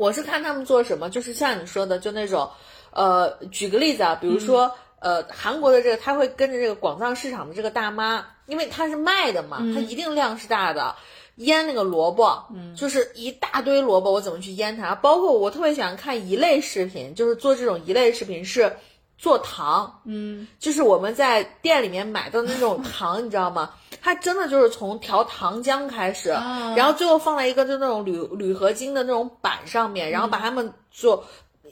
[0.00, 2.48] 我是看他们做什么，就是像你说的，就那种。
[2.92, 10.96] 呃，举个例子啊，比如说，呃，韩国的这个，他会跟着这个广藏市场的这个大妈，因为他是卖的嘛，他一定量是大的，
[11.36, 14.92] 腌那个萝卜，嗯，就是一大堆萝卜，我怎么去腌它？
[14.96, 18.74] 包括我特别喜欢看一类视频，就是做这种一类视频是
[19.20, 23.70] 做糖，嗯，就是我们在店里面买的那种 糖，你知道吗？
[24.00, 26.30] 它真的就是从调糖浆开始，
[26.74, 31.22] 然后最后放在一个就那种铝铝合金的那种板上面，然后把它们做。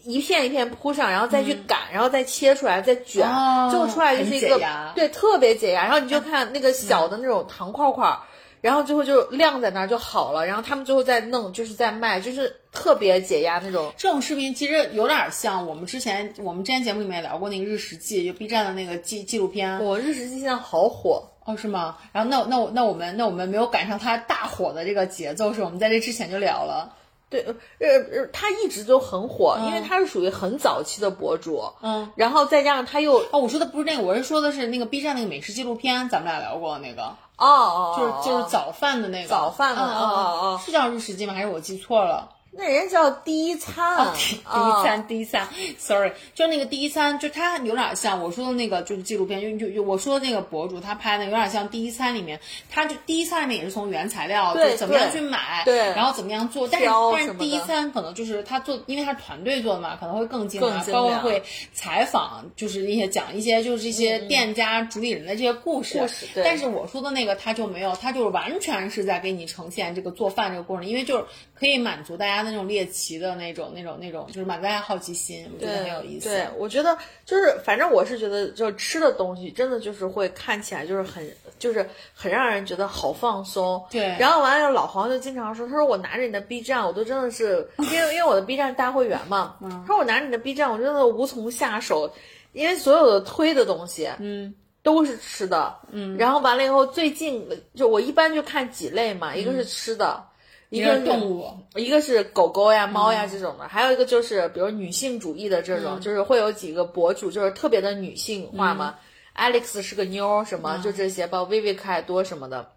[0.05, 3.27] 一片一片铺上，然后再去擀，然后再切出来，再卷，
[3.69, 4.57] 最后出来就是一个
[4.95, 5.83] 对特别解压。
[5.83, 8.17] 然后你就 看那个小的那种糖块块，
[8.61, 10.47] 然后最后就晾在那儿就好了。
[10.47, 13.93] 然后他们最后再弄，就是在卖，就是特别解压那种。
[13.97, 19.83] 这种视频其实有点像我们之前我们之前节目里面聊过那个日食记，就 B 站的那个纪纪录片。
[19.85, 21.97] 我日食记现在好火哦，是吗？
[22.13, 26.95] 然后那那我那我们那我们没有赶上它大火的这个节奏，是我们在这之前就聊了。
[27.31, 41.33] 对，呃呃，他一直都很火，因为他是属于很早期的博主，嗯，然后再加上他又，哦，我说的不是那个，我是说的是那个 B 站那个美食纪录片，咱们俩聊过那个，哦哦，就是就是早饭的那个，早饭的，哦哦哦，是叫日食记吗？
[41.35, 42.29] 还是我记错了？
[42.51, 45.47] 那人家叫第一餐，第一餐，第一餐
[45.79, 61.43] ，sorry，就那个第一餐，就他有点像我说的那个，就是纪录片，就就就我说的那个博主，他拍的有点像第一餐里面，他就第一餐里面也是从原材料，就怎么样去买，对，然后怎么样做，但是但是第一餐可能就是他做，因为他是团队做的嘛，可能会更精良，包括会
[61.75, 71.25] 采访，就是一些讲一些就是这些店家主理人的这些故事，故事，但是我说的那个他就没有，他就是完全是在给你呈现这个做饭这个过程，因为就是
[71.59, 72.43] 可以满足大家。
[72.43, 76.29] 那种猎奇的那种、那种、那种，就是满足大家好奇心，我觉得很有意思。
[76.29, 83.85] 对，我觉得就是，反正我是觉得，就吃的东西，真的就是会看起来就是很，就是很让人觉得好放松。
[83.91, 84.17] 对。
[84.19, 92.11] 然后完了，老黄就经常说，他说我拿着你的 B 站，我都真的是，因为因为我的 B 站大会员嘛， 他说我拿着你的 B 站，我真的无从下手，
[92.53, 96.17] 因为所有的推的东西，嗯，都是吃的，嗯。
[96.17, 100.25] 然后完了以后，最近就我一般就看几类嘛，一个是吃的。
[100.71, 108.97] 一个动物，一个是狗狗呀、猫呀这种的，还有一个就是比如女性主义的这种，就是会有几个博主就是特别的女性化嘛
[109.35, 112.73] ，Alex 是个妞什么，就这些，包括薇薇可爱多什么的，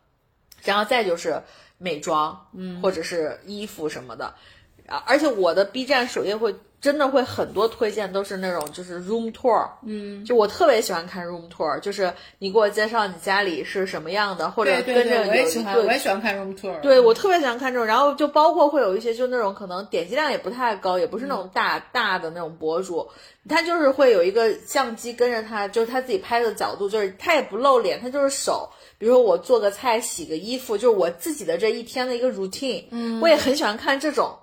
[0.64, 1.44] 然后再就是
[1.78, 4.36] 美妆，嗯，或者是衣服什么的，
[4.88, 6.56] 啊，而且我的 B 站首页会。
[6.82, 23.08] 真的会很多推荐都是那种就是 room tour，嗯，就我特别喜欢看 room tour，就是你给我介绍你家里是什么样的，或者跟着我也喜欢，我也喜欢看 room tour，对我特别喜欢看这种，然后就包括会有一些就那种可能点击量也不太高，也不是那种大大的那种博主，
[23.48, 28.68] 他就是会有一个相机跟着他，就是他自己拍的角度，就是他也不露脸，他就是手，
[28.98, 34.36] 比如说我做个菜、洗个衣服，就是我自己的这一天的一个 routine，嗯，我也很喜欢看这种。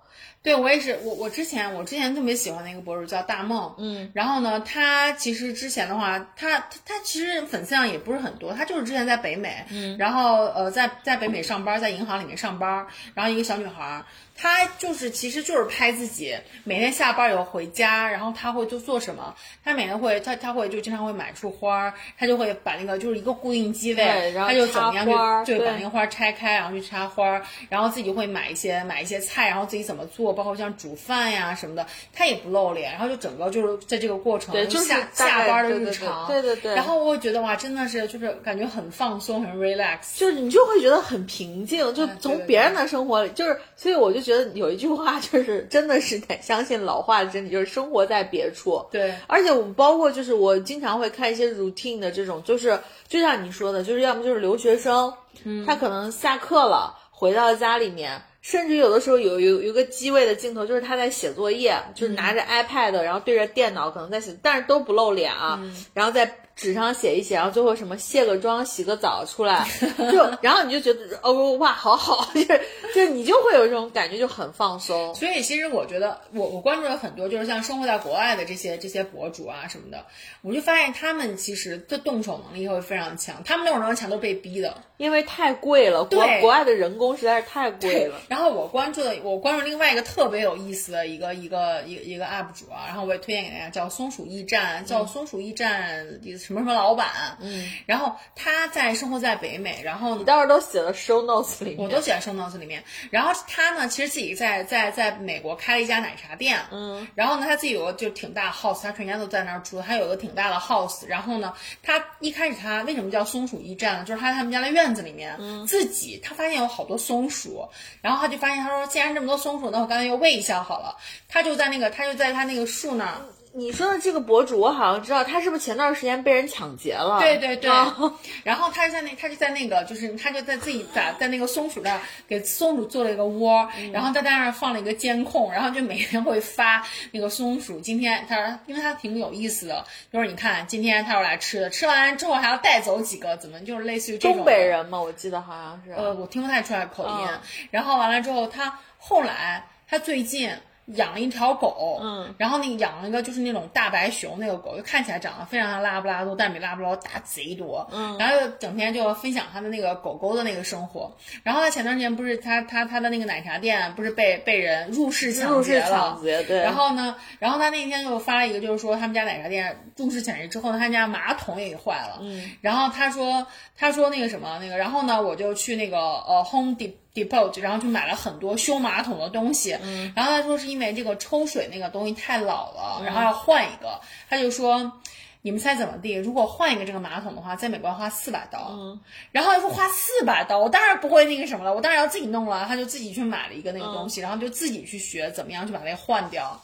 [0.43, 14.03] 对，我也是，我我之前我之前特别喜欢的一个博主叫大梦，嗯，然后呢，他其实之前的话，他他他其实粉丝量也不是很多，他就是之前在北美，嗯，然后呃在在北美上班，在银行里面上班，然后一个小女孩。
[14.41, 19.35] 他就是其实就是拍自己每天下班以后回家，然后他会就做什么？
[19.65, 40.17] 他每天会他他会就经常会买束花儿，他就会把那个就是一个固定机对位，然后他就怎么样去对把那个花儿拆开，然后去插花儿，然后自己会买一些买一些菜，然后自己怎么做，包括像煮饭呀什么的，他也不露脸，然后就整个就是在这个过程对就是下下班的日常，对对对对然后我会觉得哇，真的是就是感觉很放松，很 relax。
[40.17, 48.85] 就是你就会觉得很平静，就从别人的生活里，就是，所以我就觉得有一句话，就是真的是得相信老话的真理，就是生活在别处。
[48.91, 55.13] 对而且我们包括就是我经常会看一些 routine 的这种，就是就像你说的，就是要么就是留学生，
[55.45, 58.21] 嗯他可能下课了回到家里面。
[58.41, 66.25] 甚至有的时候有有有个机位的镜头，就是他在写作业，就是拿着 iPad，、然后对着电脑可能在写，但是都不露脸啊，嗯然后在
[66.59, 69.65] 纸上写一写，然后最后什么卸个妆、洗个澡出来，
[70.11, 72.61] 就然后你就觉得哦哇好好，就是
[72.93, 75.15] 就是你就会有这种感觉，就很放松。
[75.15, 80.05] 所以其实我觉得，我我关注了很多，就是像生活在国外的这些这些博主啊什么的，
[80.43, 84.83] 我就发现他们其实的动手能力会非常强，他们动手能力强都是被逼的。
[84.97, 88.21] 因为太贵了，国国外的人工实在是太贵了。
[88.27, 102.83] 然后我关注的，我关注另外一个特别有意思的一个一个一个一个 UP 主啊，然后我也推荐给大家，叫松鼠驿站，叫松鼠驿站什么什么老板，嗯，然后他在生活在北美，然后你倒是都写了 show notes 里面，我都写在 show notes 里面。
[103.11, 111.07] 然后他呢，其实自己在在在美国开了一家奶茶店，嗯，然后呢，他自己有个就挺大的 house，他全家都在那儿住，他有个挺大的 house。
[111.07, 114.05] 然后呢，他一开始他为什么叫松鼠驿站呢？
[114.07, 117.69] 就是他他们家的院子里面，自己他发现有好多松鼠，
[118.01, 120.97] 然后他就发现他说，既然这么多松鼠，那我干脆又喂一下好了。
[121.29, 123.21] 他就在那个他就在他那个树那儿。
[123.55, 127.19] 你说的这个博主，我好像知道，他是不是前段时间被人抢劫了？
[127.21, 127.97] 对对对啊，
[128.45, 145.93] 然后他就在那，他就在那个，就是他就在自己在在那个松鼠那儿给松鼠做了一个窝，然后他在那儿放了一个监控，然后就每天会发那个松鼠今天他说，因为他挺有意思的，就是你看今天他又来吃的，吃完之后还要带走几个，怎么就是类似于这种东北人嘛，我记得好像是。
[145.93, 147.27] 呃，我听不太出来口音。
[147.29, 150.51] 嗯然后完了之后，他后来他最近
[150.95, 161.15] 养了一条狗，嗯，然后那个养了一个就是那种大白熊那个狗，就看起来长得非常像拉布拉多，但比拉布拉多大贼多，嗯，然后就整天就分享他的那个狗狗的那个生活。
[161.43, 166.59] 然后他前段时间不是他他他的那个奶茶店不是被被人入室抢入室劫了，抢劫，对。
[166.61, 172.19] 然后呢，然后他那天就发了一个，就是说他们家奶茶店入室抢劫之后呢，他家马桶也给坏了。
[172.21, 173.47] 嗯，然后他说，
[173.77, 176.75] 他说那个什么那个，然后呢，我就去那个呃 Home
[177.15, 179.77] Depot，然后就买了很多修马桶的东西。
[179.83, 184.01] 嗯，然后他说是因为这个抽水那个东西太老了，然后要换一个。
[184.29, 184.93] 他就说。
[185.41, 186.15] 你们猜怎么地？
[186.15, 188.71] 如果换一个这个马桶的话，在美国要花四百刀。
[188.73, 192.67] 嗯，然后他说花四百刀，我当然不会那个什么了，我当然要自己弄了。
[192.67, 196.61] 他就自己去买了一个那个东西，然后就自己去学怎么样去把那个换掉。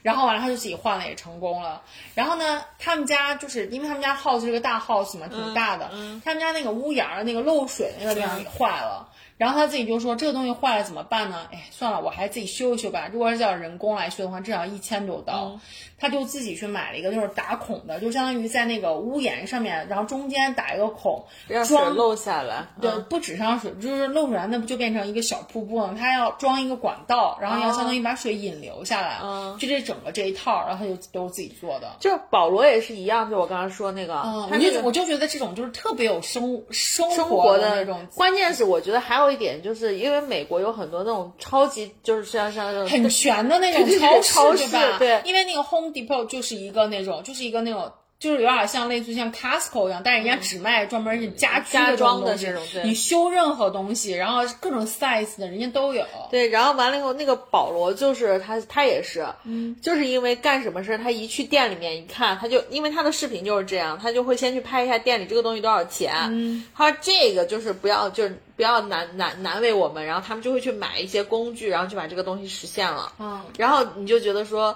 [0.00, 1.82] 然后完了，他就自己换了，也成功了。
[2.14, 5.90] 然后呢，他们家就是因为他们家 house 是个大 house 嘛，挺大的。
[6.24, 9.06] 他们家那个屋檐儿那个漏水那个地方也坏了。
[9.36, 11.46] 然后他自己就说这个东西坏了怎么办呢？
[11.52, 13.08] 哎，算了，我还是自己修一修吧。
[13.12, 15.58] 如果是叫人工来修的话，至少一千多刀。
[15.96, 22.66] 他就自己去买了一个，就是打孔的，就相当于在那个屋檐上面，然后中间打一个孔，让水装漏下来。
[22.78, 25.94] 对，嗯不止上水，就是漏出来，那不就变成一个小瀑布了？
[25.98, 31.96] 他要装一个管道，然后要相当于把水引流下来，嗯就这整个这一套，然后他就都是自己做的。
[32.00, 34.14] 就是保罗也是一样，就我刚刚说那个，
[34.50, 44.98] 我就我就觉得这种就是特别有生生活的那种，关键是我觉得还有一点，就是因为美国有很多那种超级，就是像像那种很全的那种超超市对，吧？
[44.98, 47.92] 对因为那个 Home Depot 就是一个那种，就是一个那种。
[48.24, 56.06] 就是有点像类似像 Costco 一样，但是人家只卖专门是家居装的这这种对你修任何东西，然后各种 size 的，人家都有。
[56.30, 74.74] 对，然后完了以后，那个保罗就是他，他也是，嗯，就是因为干什么事儿，他一去店里面一看，他就因为他的视频就是这样，他就会先去拍一下店里这个东西多少钱，嗯，他说这个就是不要就是不要难难难为我们，然后他们就会去买一些工具，然后就把这个东西实现了，嗯，然后你就觉得说。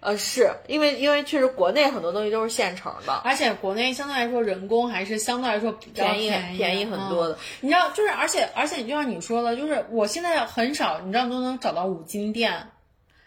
[0.00, 7.34] 呃，是因为因为确实国内很多东西都是现成的，而且国内相对来说人工还是相对来说比较便宜宜便宜很多的。
[7.34, 12.68] 嗯你知道，就是而且而且就像你说的，就是我现在很少，你知道都能找到五金店，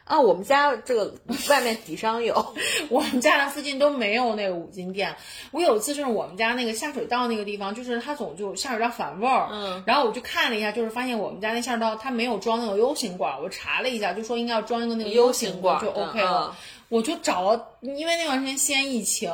[0.10, 1.14] 啊，我们家这个
[1.50, 2.56] 外面底商有，
[2.90, 5.16] 我们家的附近都没有那个五金店。
[5.52, 16.56] 我有一次就是我们家那个下水道那个地方，就是它总就下水道反味儿，嗯，然后我就看了一下，就是发现我们家那下水道它没有装那个 U 型管，我查了一下，就说应该要装一个那个 U 型型管就 OK 了。
[16.56, 16.56] 嗯
[16.90, 19.32] 我就找了，因为那段时间西安疫情，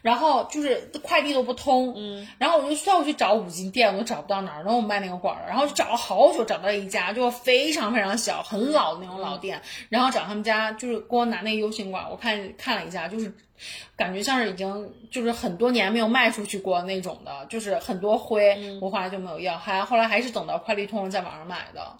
[0.00, 13.32] 然后就是快递都不通，嗯，然后我就需要去找五金店，我都找不到哪儿能有卖那个管儿，然后就找了好久，找到一家，就非常非常小、很老的那种老店，然后找他们家，就是给我拿那个 U 型管，我看看了一下，就是
[13.96, 21.96] 感觉像是已经就是很多年没有卖出去过那种的，就是很多灰，我后来就没有要，还后来还是等到快递通了在网上买的。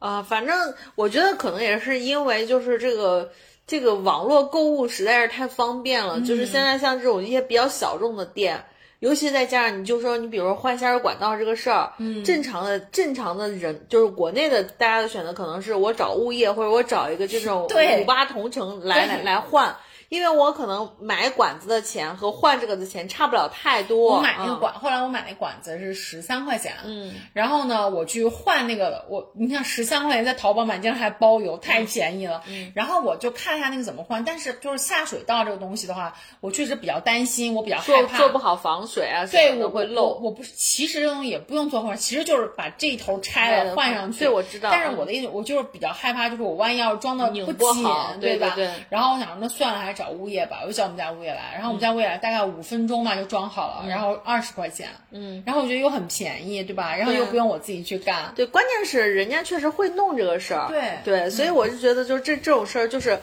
[0.00, 3.30] 啊，反正我觉得可能也是因为就是这个
[3.70, 8.64] 这个网络购物实在是太方便了，就是现在像这种一些比较小众的店，
[8.98, 17.68] 尤其再加上你就说你比如说换下水管道这个事儿，嗯，正常的正常的人就是国内的大家的选择可能是我找物业或者我找一个这种
[18.00, 19.76] 五八同城来来来换。
[20.10, 24.16] 因为我可能买管子的钱和换这个的钱差不了太多。
[24.16, 32.42] 我买那个嗯管，后来我买那管子是十三块钱，嗯，然后呢，我去换那个，我你看十三块钱在淘宝买竟然还包邮，太便宜了。
[32.48, 38.18] 嗯，然后我就看一下那个怎么换，但是就是下水道这个东西的话，我确实比较担心，我比较害做怕。
[38.18, 40.18] 做不好防水啊，对我会漏。
[40.20, 44.18] 我不是，其实这种也不用做换，其实就是把这一头拆了换上去。
[44.18, 47.84] 对我知道但是嗯我的意思，我就是比较害怕，就是我万一要是装的拧不紧
[48.20, 48.54] 对吧？
[48.56, 50.60] 对对然后我想，那算了，还是找物业吧。
[50.62, 56.96] 我就叫我们家物业来，然后我们家物业来大概五分钟吧就装好了，然后二十块钱，嗯，然后我觉得又很便宜，对吧？
[56.96, 58.32] 然后又不用我自己去干。
[58.34, 60.68] 对，关键是人家确实会弄这个事儿。
[60.68, 63.18] 对对，所以我就觉得，就是这这种事儿，就是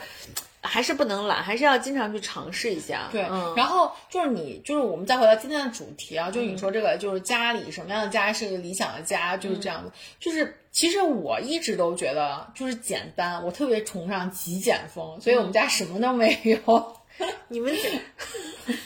[0.60, 3.08] 还是不能懒，还是要经常去尝试一下。
[3.10, 9.90] 对，嗯，然后就是你，就是我们再回到今天的主题啊，就是你说这个，就是家里什么样的家是一个理想的家，就是这样的。
[10.20, 16.96] 就是其实我一直都觉得就是简单，我特别崇尚极简风，所以我们家什么都没有。
[17.48, 17.74] 你们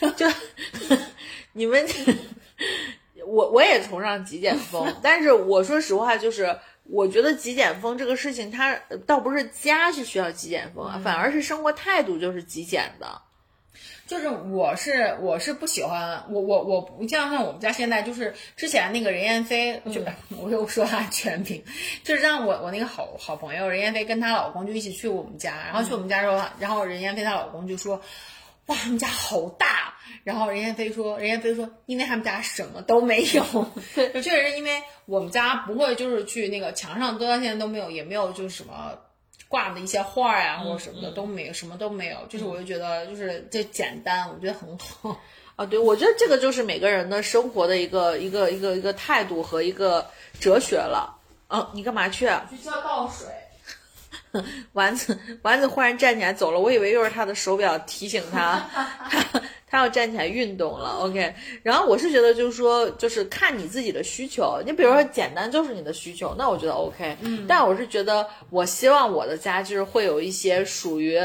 [0.01, 0.25] 这 就
[1.51, 1.93] 你们这，
[3.27, 13.21] 我我也崇尚极简风， 但是我说实话，就是我觉得极简风这个事情，它呃倒不是家是需要极简风啊，反而是生活态度就是极简的。
[14.13, 20.01] 就是我是我是不喜欢我我我不像像我们家现在就是之前那个任燕飞，就、
[20.37, 21.63] 我又说他全名，
[22.03, 27.99] 就是让我我那个好好朋友任燕飞跟她老公就一起去我们家，然后去我们家之后，然后任燕飞她老公就说，
[28.67, 29.95] 哇，他们家好大。
[30.23, 33.43] 然后任燕飞说，任燕飞说，因为他们家什么都没有，
[34.13, 38.91] 就确实是因为我们家不会就是去那个墙上，到现在都没有，也没有就是什么。
[39.53, 45.15] 挂的一些画呀、或者什么的都没有，什么都没有，就是我就觉得就是这简单，我觉得很好。
[45.55, 50.03] 啊，对，我觉得这个就是每个人的生活的一个一个一个一个态度和一个
[50.39, 51.15] 哲学了。
[51.49, 52.49] 嗯，你干嘛去啊？
[52.49, 53.27] 去浇倒水。
[54.73, 58.67] 丸子丸子忽然站起来走了，我以为又是他的手表提醒他，
[59.07, 59.39] 他
[59.73, 60.99] 他要站起来运动了。
[61.01, 64.61] OK，然后我是觉得就是说，就是看你自己的需求。
[64.63, 67.17] 你比如说简单就是你的需求，那我觉得 OK。
[67.21, 71.17] 嗯，但我是觉得，我希望我的家就是会有一些属于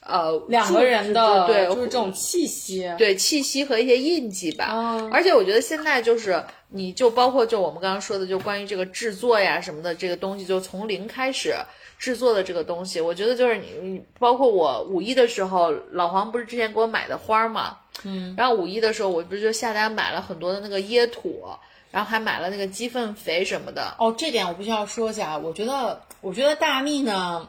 [0.00, 2.92] 呃两个人的，对，就是这种气息。
[2.98, 4.70] 对气息和一些印记吧。
[4.72, 11.54] 嗯而且我觉得现在就是，你就包括就我们刚刚说的，就关于这个制作呀什么的这个东西，就从零开始
[12.00, 21.44] 制作的这个东西，我觉得就是你，你包括我五一的时候，老黄不是之前给我买的花儿嘛，嗯，然后五一的时候，我不是就下单买了很多的那个椰土。
[21.92, 25.36] 然后还买了那个鸡粪肥什么的，哦，这点我必须要说一下。
[25.36, 27.46] 我觉得，我觉得大蜜呢，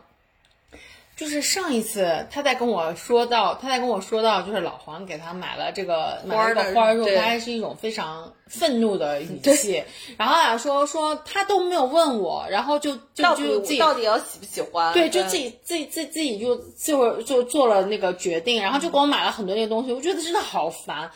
[1.16, 9.84] 就是上一次他在跟我说到，他在跟我说到，就是老黄给他买了这个买了个花儿之后，他还是一种非常愤怒的语气，
[10.18, 14.94] 然后啊说说他都没有问我，然后就就就自己到底要喜不喜欢？
[14.94, 21.12] 对，就自己自己自己自己就就就做了那个决定，然后就给我买了很多那个东西，我觉得真的好烦。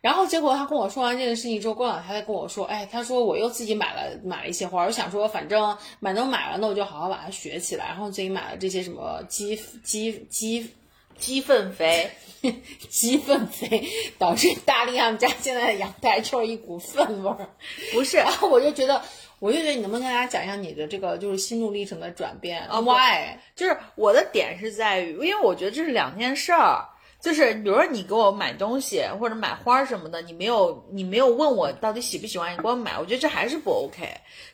[0.00, 10.72] 然后结果他跟我说完这个事情之后，过两天他再跟我说，哎，他说我又自己买了买了一些花，我想说反正买都买了，那我就好好把它学起来，然后自己买了这些什么鸡鸡鸡
[11.16, 12.08] 鸡粪肥，
[12.88, 13.88] 鸡粪肥，
[14.18, 17.50] 导致大力他们家现在的阳台就是一股粪味儿。
[17.92, 19.02] 不是然后我就觉得，
[19.40, 26.86] 我就觉得你能不能跟大家讲一下你的这个就是心路历程的转变、啊 w h y 就是我的点是在于，因为我觉得这是两件事儿。
[27.20, 34.08] 就是比如说你给我买东西或者买花什么的，你没有你没有问我到底喜不喜欢，你给我买，我觉得这还是不 OK。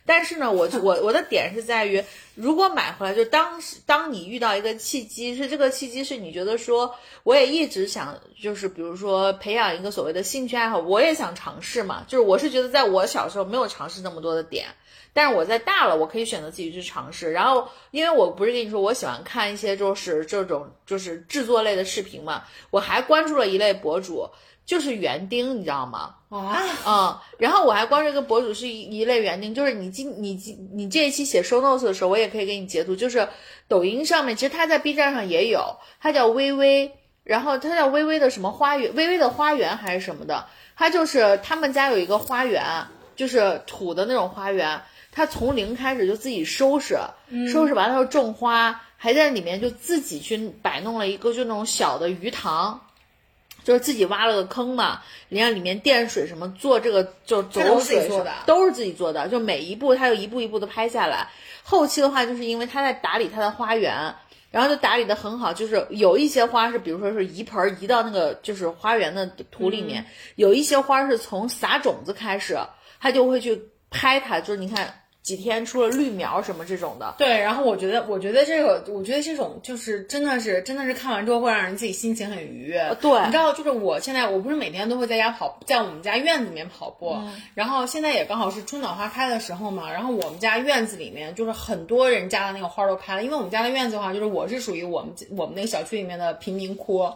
[0.05, 2.03] 但是呢，我 我我的点是在于，
[2.33, 12.03] 如果买回来，就当当你遇到一个契机，是这个契机是你觉得说，我也一直想，就是比如说培养一个所谓的兴趣爱好，我也想尝试嘛。
[12.07, 14.65] 就是我是觉得在我小时候没有尝试那么多的点。
[15.15, 17.31] 但是我在大了，我可以选择自己去尝试。
[17.31, 24.29] 然后，因为我不是跟你说我喜欢看一些就是这种就是制作类的视频嘛，我还关注了一类博主，
[24.65, 26.15] 就是园丁，你知道吗？
[26.27, 33.25] 啊，嗯，然后我还关注一个博主是一一类园丁，就是你今你今你这一期写 show notes 的时候，我也可以给你截图，就是
[33.69, 36.91] 抖音上面，其实他在 B 站上也有，他叫微微，
[37.23, 40.45] 然后他叫微微的什么花园，微微的花园还是什么的，
[40.75, 42.61] 他就是他们家有一个花园，
[43.15, 44.81] 就是土的那种花园，
[45.15, 46.99] 他从零开始就自己收拾，
[47.51, 52.81] 收拾完了之后种花，还在里面就自己去摆弄了一个就那种小的鱼塘。
[53.63, 61.27] 就是自己挖了个坑嘛，你看里面电水什么，做这个就都是自己水做的都是自己做的，就每一步他就一步一步的拍下来。
[61.63, 64.13] 后期的话，就是因为他在打理他的花园，
[64.51, 70.05] 然后就打理的很好，就是有一些花是，比如说是移盆儿移到那个就是花园的土里面，
[70.35, 72.59] 有一些花是从撒种子开始，
[72.99, 73.59] 他就会去
[73.89, 74.93] 拍它，就是你看
[75.25, 77.15] 几天出了绿苗什么这种的。
[77.17, 82.95] 对，然后我觉得，我觉得这个，我觉得这种就是真的是，真的是看完之后会让人自己心情很愉悦。
[83.01, 87.17] 对你知道，就是我现在我不是每天都会在家跑，在我们家院子里面跑步，
[87.55, 97.11] 然后现在也刚好是春暖花开的时候嘛，然后我们家院子里面就是很多人家的那个花都开了，因为我们家的院子的话，就是我是属于我们我们那个小区里面的贫民窟。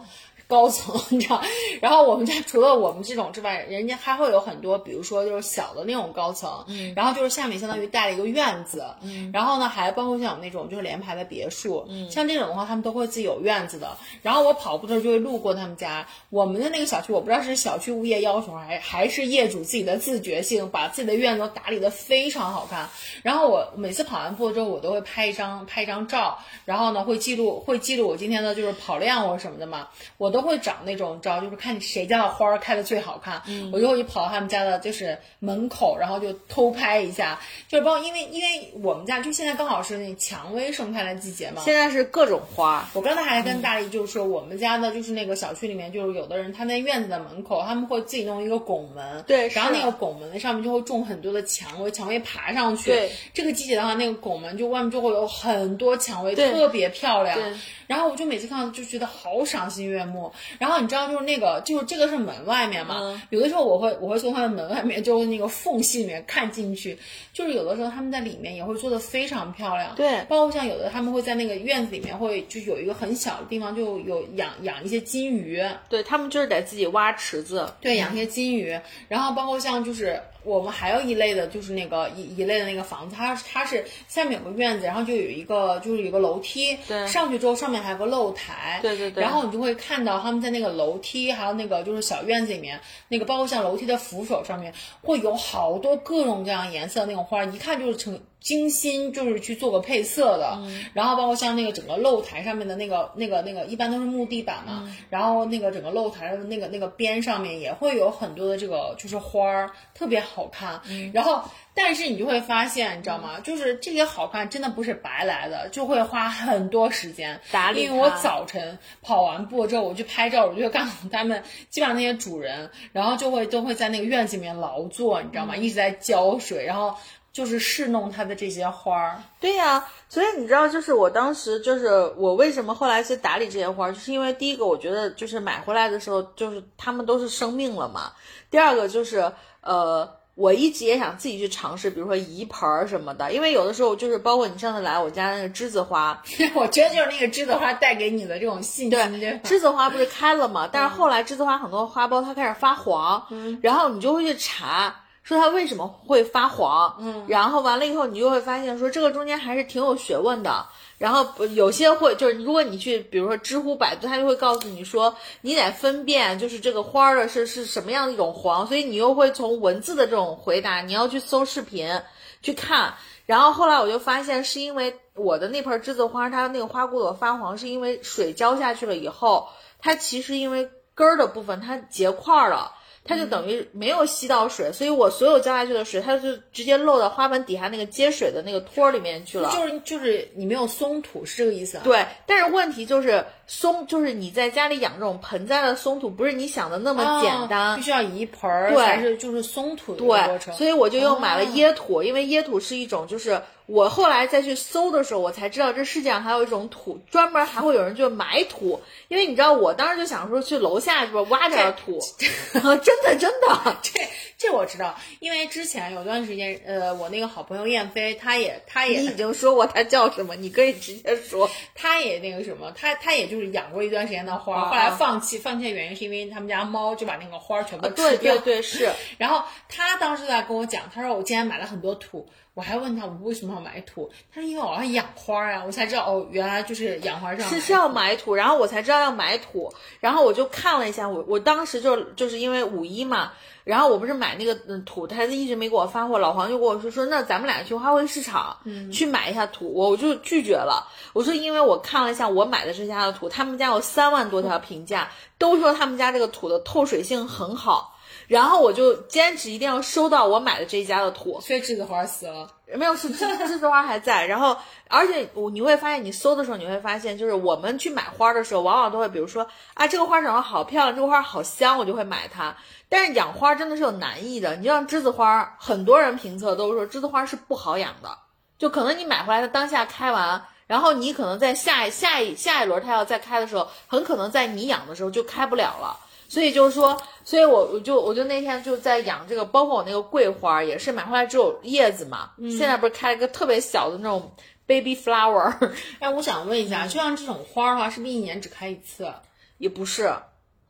[0.50, 1.40] 高层，你知道，
[1.80, 13.96] 然后我们家除了我们这种之外，人家还会有很多，比如说就是小的那种高层，嗯，然后就是下面相当于带了一个院子，嗯，然后呢还包括像有那种就是联排的别墅，嗯，像这种的话，他们都会自己有院子的。
[14.24, 22.90] 然后我跑步的时候就会路过他们家，我们的那个小区，我不知道是小区物业要求还还是业主自己的自觉性，把自己的院子都打理的非常好看。
[23.22, 57.36] 然后我每次跑完步之后，我都会拍一张拍一张照，然后呢会记录会记录我今天的就是跑量或者什么的嘛，我都会找那种照，就是看谁家的花儿开的最好看，我就会跑到他们家的就是门口，然后就偷拍一下，就是包括因为因为我们家就现在刚好是那蔷薇盛开的季节嘛，现在是各种花，我刚才还跟大力就是说，我们家的就是那个小区里面，就是有的人他在院子的门口，他们会自己弄一个拱门，对然后那个拱门的上面就会种很多的蔷薇，蔷薇爬上去，对，这个季节的话，那个拱门就外面就会有很多蔷薇，特别漂亮。
[57.36, 57.54] 对。
[57.88, 60.29] 然后我就每次看到就觉得好赏心悦目。
[60.58, 63.22] 然后你知道，就是那个，就是这个是门外面嘛，嗯。
[63.30, 66.98] 有的时候我会我会从他的门外面，就是那个缝隙里面看进去，
[67.34, 70.24] 就是有的时候他们在里面也会做的非常漂亮，对。
[70.30, 98.20] 包括像有的他们会在那个院子里面会就有一个很小的地方，就有养养一些金鱼，对他们就是得自己挖池子，对，养一些金鱼，然后包括像就是我们还有一类的，就是那个一一类的那个房子，它它是下面有个院子，然后就有一个就是有一个楼梯，对上去之后上面还有个露台，对对对然后你就会看到他们在那个楼梯还有那个就是小院子里面，那个包括像楼梯的扶手上面会有好多各种各样颜色的那种花，一看就是成。
[98.40, 100.60] 精心就是去做个配色的，
[100.94, 110.82] 然后包括像那个整个露台上面的那个那个那个，一般都是木地板嘛，然后那个整个露台的那个那个边上面也会有很多的这个就是花儿，特别好看。
[111.14, 113.40] 然后，但是你就会发现，你知道吗？
[113.42, 117.40] 就是这些好看真的不是白来的，就会花很多时间。
[117.52, 125.56] 打理因为我早晨跑完步之后，我去拍照，我就会看到他们基本上那些主人，然后就会都会在那个院子里面劳作，你知道吗？
[125.58, 126.96] 一直在浇水，然后
[127.40, 129.18] 就是侍弄它的这些花儿。
[129.40, 131.88] 对呀、所以你知道，就是我当时就是
[132.18, 138.12] 我为什么后来去打理这些花儿，就是因为第一个，我觉得就是买回来的时候，就是它们都是生命了嘛。
[138.52, 139.32] 第二个就是
[139.62, 146.22] 呃，我一直也想自己去尝试，比如说移盆儿什么的，因为有的时候就是包括你上次来我家那个栀子花，
[146.54, 150.68] 我觉得就是那个栀子花带给你的这种信心，对吧栀子花不是开了嘛？
[150.70, 153.26] 但是后来栀子花很多花苞它开始发黄，
[153.62, 154.94] 然后你就会去查。
[155.30, 160.66] 说它为什么会发黄，嗯，然后完了以后，你就会发现说这个中间还是挺有学问的。
[160.98, 172.02] 然后有些会就是，如果你去比如说知乎、百度，它就会告诉你说，你得分辨就是这个花儿的是是什么样的一种黄，所以你又会从文字的这种回答，你要去搜视频
[172.42, 172.96] 去看。
[173.28, 179.48] 然后后来我就发现，是因为我的那盆栀子花，它那个花骨朵发黄，是因为水浇下去了以后，
[179.80, 182.74] 它其实因为根儿的部分它结块儿了。
[183.10, 189.50] 它就等于没有吸到水，所以我所有浇下去的水，它就直接漏到花盆底下那个接水的那个托儿里面去了。
[189.52, 191.82] 就是就是你没有松土是这个意思啊？
[191.84, 197.76] 对，但是问题就是松，就是你在家里养这种盆栽的松土，不是你想的那么哦简单。
[197.78, 200.54] 必须要移盆儿对才是就是松土的过对，程。
[200.54, 208.82] 所以我就又买了哦椰土，因为椰土是一种就是我后来再去搜的时候，我才知道这世界上还有一种土，专门还会有人就埋土。
[209.10, 214.00] 因为你知道，我当时就想说去楼下是吧挖点土，真 的真的， 这
[214.40, 221.48] 这我知道，因为之前有段时间，呃，我那个好朋友燕飞，他也他也你已经说过他叫什么，你可以直接说。
[221.76, 228.36] 他也那个什么，他他也就是养过一段时间的花，后来放弃，放弃的原因是因为他们家猫就把那个花全部吃对掉。
[228.40, 228.92] 对对，是。
[229.18, 232.28] 然后他当时在跟我讲，他说我今天买了很多土，
[232.60, 243.32] 我还问他我为什么要买土，他说因为我要养花啊，我才知道哦，原来就是养花上是是要买土，然后我才知道要买土，然后我就看了一下，我我当时就就是因为五一嘛，
[243.64, 248.58] 然后我不是买那个嗯土，他一直没给我发货，老黄就跟我说说那咱们俩去花卉市场
[248.92, 257.96] 去买一下土，我我就拒绝了，我说因为我看了一下我买的这家的土，他们家有三万多条评价，都说他们家这个土的透水性很好。
[258.30, 264.28] 然后我就坚持一定要收到我买的这一家的土，所以栀子花死了，没有是栀栀子花还在。
[264.28, 264.56] 然后，
[264.88, 272.56] 而且我你会发现，你搜的时候你会发现，就是我们去买花的时候，往往都会比如说啊，这个花长得好漂亮，这个花好香，我就会买它。
[272.88, 278.16] 但是养花真的是有难易的，你就像栀子花，很多人评测都说栀子花是不好养的，
[278.60, 286.00] 就可能你买回来它当下开完，然后你可能在下一下一下一轮它要再开的时候，很可能在你养的时候就开不了了。
[286.30, 294.32] 所以就是说，所以我我就我就那天就在养这个，包括我那个桂花也是买回来只有叶子嘛，现在不是开了个特别小的那种
[294.68, 295.52] baby flower。
[296.00, 299.12] 哎，我想问一下，就像这种花的话，是不是一年只开一次？
[299.58, 300.14] 也不是。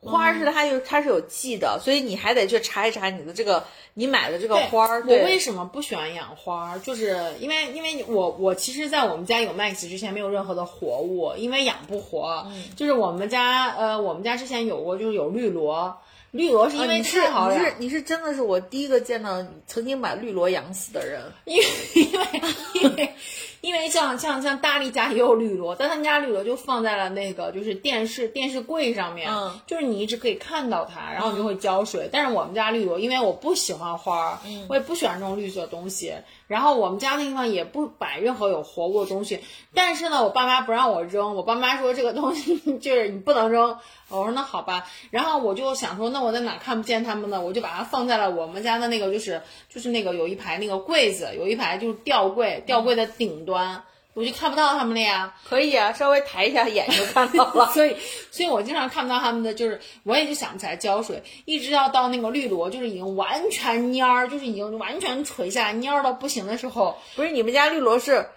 [0.02, 5.04] 花是它有它是有季的，所以你还得去查一查你的这个你买的这个花儿。
[5.06, 6.78] 我为什么不喜欢养花？
[6.78, 12.48] 就是因为因为我我其实，在我们家有 Max 之前没有任何的活物，因为养不活。
[12.78, 15.98] 就是我们家呃，我们家之前有过，就是有绿萝。
[16.32, 21.64] 绿萝是因为太好养，你是你是真的是我第一个见到曾经把绿萝养死的人，因为
[21.96, 22.28] 因为
[22.76, 23.16] 因为
[23.62, 32.10] 因为像像像大力家也有绿萝，但他们家绿萝就放在了那个就是电视电视柜上面，嗯，就是你一直可以看到它，然后你就会浇水。
[32.12, 36.14] 但是我们家绿萝，因为我不喜欢花，嗯，我也不喜欢这种绿色东西，
[36.50, 39.40] 然后我们家那地方也不摆任何有活物的东西。
[39.74, 43.78] 但是呢，我爸妈不让我扔，我爸妈说这个东西 就是你不能扔。
[44.10, 47.40] 我说那好吧，然后我就想说，那我在哪看不见他们呢？
[47.40, 53.84] 我就把它放在了我们家的那个，就是就是那个有一排那个柜子，有一排就是吊柜，吊柜的顶端，
[54.14, 55.34] 我就看不到他们了呀。
[55.48, 57.68] 可以啊，稍微抬一下眼就看到了。
[57.74, 57.96] 所以，
[58.32, 66.98] 所以我经常看不到他们的，就是我也就想不起来浇水，一直要到那个绿萝，就是已经完全蔫儿，就是已经完全垂下来蔫儿到不行的时候。
[67.16, 68.28] 不是你们家绿萝是？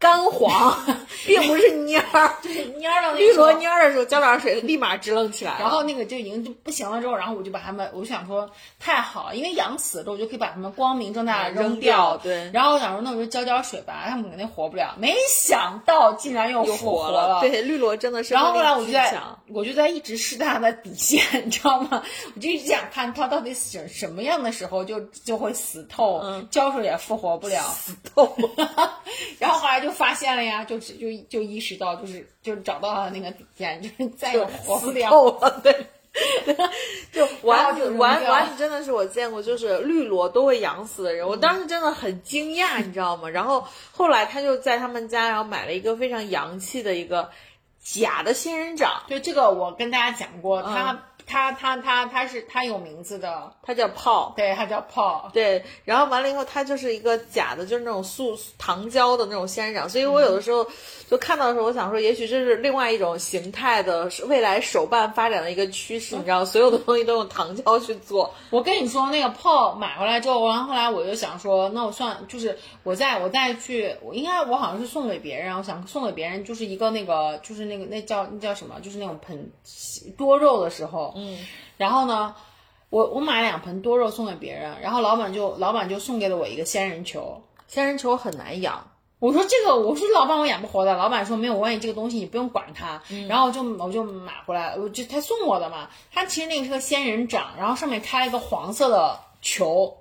[0.00, 0.74] 干黄，
[1.26, 5.56] 并不是蔫儿，对蔫儿的绿萝蔫儿的时候，浇点水，立马支棱起来。
[5.60, 12.16] 然后那个就已经就不行了之后，然后我就把它们，我就想说太好了，因为养死了之后，我就可以把它们光明正大的扔掉。
[12.16, 12.50] 对。
[12.50, 14.94] 然后我想说，那我就浇浇水吧，它们肯定活不了。
[14.96, 17.40] 没想到竟然又复活了。
[17.42, 18.32] 对，绿萝真的是。
[18.32, 19.14] 然后后来我就在，
[19.48, 22.02] 我就在一直试探它的底线，你知道吗？
[22.34, 28.34] 我就一直想看它到底什什么样的时候就就会死透，浇水也复活不了，死透。
[29.38, 30.64] 然后后来就发现了呀。
[30.64, 35.60] 就就就意识到，就是就找到了那个底线， 就是再也活不了了。
[35.62, 35.86] 对，
[37.12, 41.26] 就丸子丸丸子，真的是我见过，就是绿萝都会养死的人。
[41.26, 43.28] 我当时真的很惊讶，你知道吗？
[43.28, 47.30] 然后后来他就在他们家，然后买了一个非常洋气的一个
[47.82, 49.02] 假的仙人掌。
[49.08, 51.06] 对，这个我跟大家讲过，他。
[51.30, 55.64] 它它它它是他有名字的，他叫泡，对，他叫泡，对。
[55.84, 59.88] 然后完了以后，他就是一个假的，就是那种塑糖胶的那种仙人掌。
[59.88, 60.66] 所以我有的时候
[61.08, 66.16] 就看到的时候，我想说，也许这是另外一种形态的未来手办发展的一个趋势。
[66.16, 68.34] 你知道，所有的东西都用糖胶去做。
[68.50, 79.48] 我跟你说，那个泡买回来之后，然后后来我就想说，那我算就是我再我再去，我应该我好像是送给别人，我想送给别人就是一个那个就是那个那叫那叫什么，就是那种盆
[80.18, 81.14] 多肉的时候。
[81.20, 81.38] 嗯，
[81.76, 82.34] 然后呢，
[82.88, 88.86] 我我买两盆多肉送给别人，然后老板就老板就送给了我一个仙人球，仙人球很难养。
[89.18, 93.02] 我说这个，我说老板我养不活的，老板说没有关系，这个东西你不用管它。
[93.28, 99.94] 然后就我就买回来，我就他送我的嘛，他其实那个是个仙人掌，然后上面开了一个黄色的球，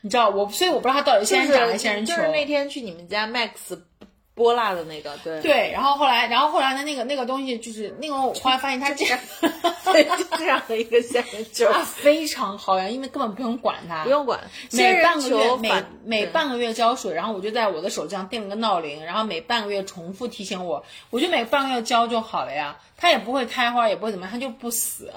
[0.00, 2.16] 你知道我，所以我不知道它到底仙人掌还是仙人球。
[2.16, 3.78] 就是那天去你们家 Max。
[4.38, 5.42] 波辣的那个，对。
[5.42, 9.18] 对，然后后来，然后后来的那个那个东西就是那个，我后来发现它这样，
[9.92, 10.08] 对，
[10.38, 14.38] 这样的一个仙人球，非常好养，因为根本不用管它，不用管，
[14.70, 15.72] 每半个月每
[16.04, 25.12] 每半个月浇水，然后我就在我的手机上定了个闹铃，然后每半个月重复提醒我，我就每半个月浇就好了呀，它也不会开花，也不会怎么样，它就不死。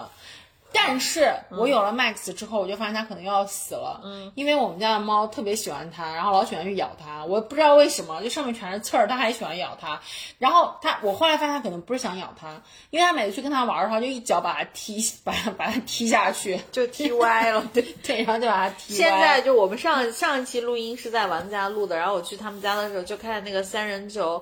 [0.73, 3.99] 但是我有了 Max 之后，我就发现它可能又要死了。
[4.03, 7.25] 嗯，因为我们家的猫特别喜欢它，然后老喜欢去咬它。
[7.25, 9.99] 我不知道为什么，就上面全是刺儿，它还喜欢咬它。
[10.39, 17.63] 然后它，我后来发现它可能不是想咬它，因为它每次去跟它玩的话，就一脚把它踢，把它 把它踢下去，就踢歪了。
[17.73, 19.09] 对对，然后就把它踢歪。
[19.09, 24.41] 现在就我们上上一期录音是在玩家录的，然后我去他们家的时候就看见那个三人球。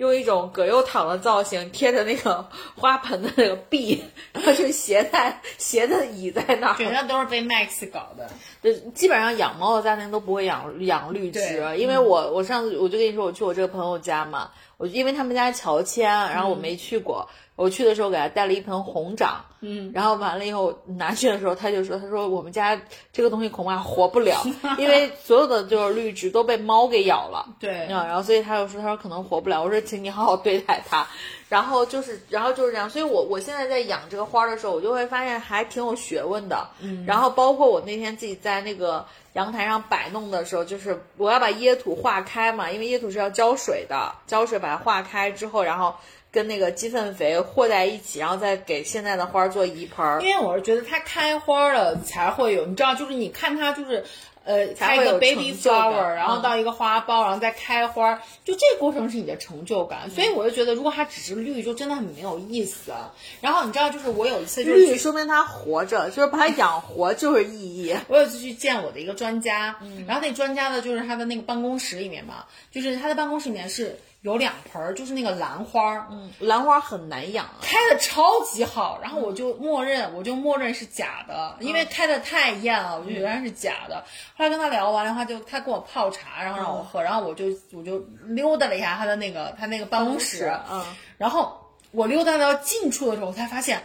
[0.00, 6.76] 用一种葛优躺的造型贴着那个 花盆的那个壁， 然后就斜在斜的倚在那儿。
[6.78, 8.26] 对，那都是被 Max 搞的。
[8.62, 17.28] 对基本上养猫的家庭都不会养养绿植，因为我我上次我就跟你说我去我这个朋友家嘛，我因为他们家乔迁，然后我没去过。
[17.54, 22.80] 我去的时候给他带了一盆红掌，嗯，然后完了以后拿去的时候，他就说：“他说我们家
[23.12, 24.42] 这个东西恐怕活不了，
[24.78, 27.46] 因为所有的就是绿植都被猫给咬了。
[27.60, 31.06] ”对，然后所以他就说：“他说可能活不了。”我说：“请你好好对待它。”
[31.50, 32.88] 然后就是，然后就是这样。
[32.88, 36.66] 所以我我现在在养这个花的时候，我就会发现还挺有学问的。
[36.80, 39.04] 嗯，然后包括我那天自己在那个
[39.34, 45.94] 阳台上摆弄的时候，就是我要把椰土化开嘛，因为椰土是要浇水的，浇水把它化开之后，然后。
[46.32, 50.22] 跟那个鸡粪肥和在一起，然后再给现在的花做移盆。
[50.22, 54.04] 因为我是觉得它开花了才会有，你知道，就是你看它就是，
[54.44, 60.10] 呃，开一个 baby flower，然后到一个花苞，然后再开花，就这个过程是你的成就感。
[60.10, 62.92] 所以我就觉得，如果它只是绿，就真的很没有意思。
[63.40, 67.94] 然后你知道，就是我有一次就是绿，说明它活着，就是把它养活就是意义。
[68.08, 69.76] 我有一次去见我的一个专家，
[70.06, 73.98] 然后那专家呢，就是他的那个办公室里面嘛，就是他的办公室里面是。
[74.22, 84.04] 有两盆儿，就是那个兰花儿，嗯，兰花很难养，开的超级好，然后我就默认，我就默认是假的，因为开的太艳了，我就觉得是假的。
[84.36, 90.84] 后来跟他聊完的话，就他给我泡茶，然后让我喝，然后我就我就溜达了一下他的那个他那个办公室，嗯，
[91.16, 91.58] 然后
[91.90, 93.82] 我溜达到近处的时候，我才发现，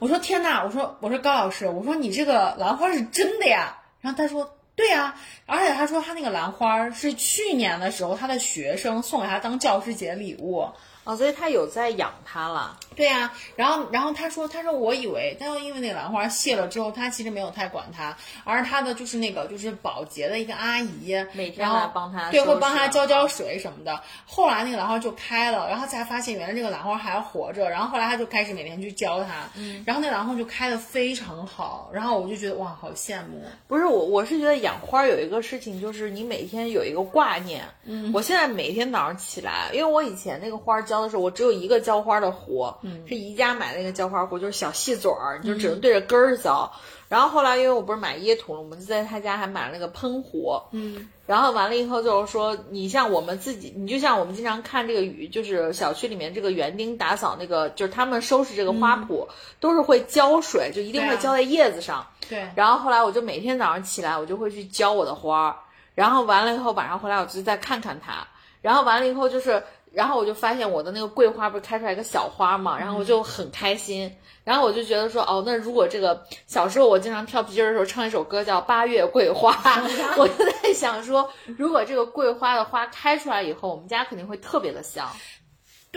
[0.00, 3.78] 我说天呐，我说我说高老师，我说你这个兰花是真的呀？
[4.00, 4.52] 然后他说。
[4.76, 5.16] 对呀，
[5.46, 10.68] 而且他说他那个兰花是去年的时候他的学生送给他当教师节礼物。
[11.06, 12.76] 哦，所以他有在养它了。
[12.96, 24.02] 对呀，然后然后他说他说我以为，但又因为那个兰花谢了之后，他其实没有太管它，而他的就是那个就是保洁的一个阿姨，每天来帮他，对，会帮他浇浇水什么的。
[24.26, 33.44] 后来那个兰花就开了，然后才发现原来这个兰花还活着，然后后来他就开始每天去浇它，嗯，然后那兰花就开的非常好，然后我就觉得哇，好羡慕。
[33.68, 37.62] 不是我，我是觉得养花有一个事情，就是你每天有一个挂念。
[37.84, 40.95] 嗯，我现在每天早上起来，因为我以前那个花浇。
[40.96, 42.72] 浇的时候，我只有一个浇花的壶，
[43.06, 46.70] 是宜家买的那个浇花壶，就是小细嘴儿，你就只能对着根儿浇。
[47.08, 50.60] 然后后来，因为我不是买椰土了，我们就在他家还买了那个喷壶。
[50.72, 59.28] 嗯，然后完了以后就是说，你像我们自己，你就像我们经常看这个雨，就是小区里面这个园丁打扫那个，就是他们收拾这个花圃，
[59.60, 62.04] 都是会浇水，就一定会浇在叶子上。
[62.28, 62.44] 对。
[62.56, 65.56] 然后后来我就每天早上起来，我就会去浇我的花儿，
[65.94, 68.26] 然后完了以后晚上回来，我就再看看它，
[68.62, 69.62] 然后完了以后就是。
[69.96, 74.14] 然后我就发现我的那个桂花不是开出来一个小花嘛，然后我就很开心。
[74.44, 79.52] 然后我就觉得说，哦，那如果这个小时候我经常跳皮筋的时候唱一首歌叫《八月桂花》，
[80.20, 81.26] 我就在想说，
[81.56, 85.08] 如果这个桂花的花开出来以后，我们家肯定会特别的香。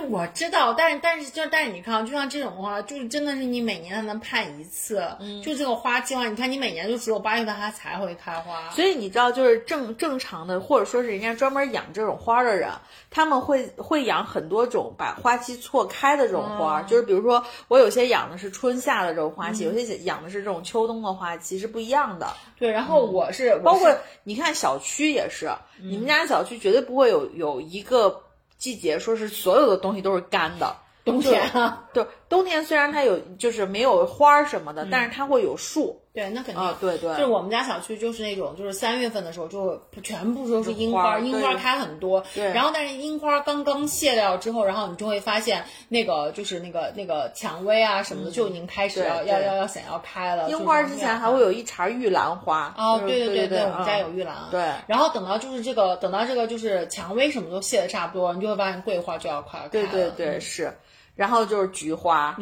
[0.01, 12.69] 我知道，但是但是就但是你看，就像这种的话，就是真的是你每年才能盼一次，嗯，就这个花期的话，你看你每年就只有八月份它才会开花，所以你知道，就是正正常的，或者说是人家专门养这种花的人，
[13.09, 22.27] 他们会会养很多种把花期错开的这种花，就是比如说我有些养的是春夏的这种花期，有些养的是这种秋冬的花期，是不一样的。
[22.57, 28.23] 对，然后我是包括你看小区也是，你们家小区绝对不会有有一个。
[28.59, 35.99] 季节说是所有的东西都是干的，冬天啊，对，冬天虽然它有就是没有花儿什么的，但是它会有树。
[36.11, 36.75] 对，那肯定。
[36.81, 42.23] 对对，就是我们家小区就是那种，就是三月份的时候就全部都是樱花，樱花开很多。
[42.33, 42.45] 对。
[42.51, 50.49] 然后，但是樱花刚刚谢掉之后，然后你就会发现那个就是那个那个蔷薇啊什么的就已经开始要要要要想要开了。
[50.49, 52.73] 樱花之前还会有一茬玉兰花。
[52.77, 54.35] 哦，对对对对，我们家有玉兰。
[54.49, 54.61] 对。
[54.87, 59.69] 然后等到就是这个，等到这个就是蔷薇什么都谢的差不多，你就会发现桂花就要快开了。
[59.69, 60.73] 对对对，是。
[61.19, 62.33] 然后就是菊花，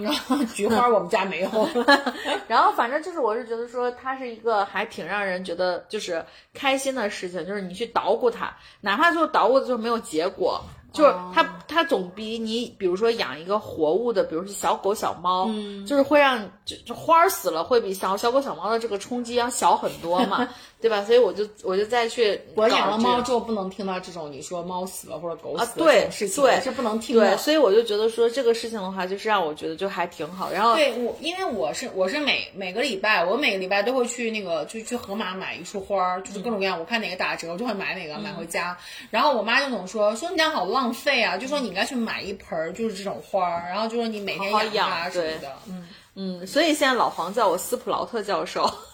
[0.54, 1.50] 菊花我们家没有。
[2.48, 6.24] 然后反正就是，我是觉得说它是一个还挺让人觉得就是
[6.54, 10.62] 开心的事情，就是你去捣鼓它，哪怕就捣鼓的就没有结果，
[10.94, 15.48] 就是它它总比你比如说养一个活物的，比如说小狗小猫，
[15.88, 20.48] 就是会让就就花儿死了会比小小狗小猫的这个冲击要小很多嘛，
[20.80, 21.04] 对吧？
[21.04, 27.38] 所以我就我就再去我养了猫之后不能听到这种你说猫死了或者狗死了这对种事情，对是不能听对，的。
[27.38, 30.52] 所以我就觉得说这个事情的话，就是让我觉得就还挺好。
[30.52, 38.78] 然后对我，因为我是我是每每个礼拜，我每个礼拜都会去那个就去盒马买一束花儿，就是各种各样，我看哪个打折，我就会买哪个买回家。
[39.10, 45.88] 然后我妈就总说说你这样好浪费啊，就说你应该去买一盆儿，就是这种花儿，然后就说你每天好好它养什么的，嗯。
[46.20, 48.68] 嗯，所以现在老黄叫我斯普劳特教授，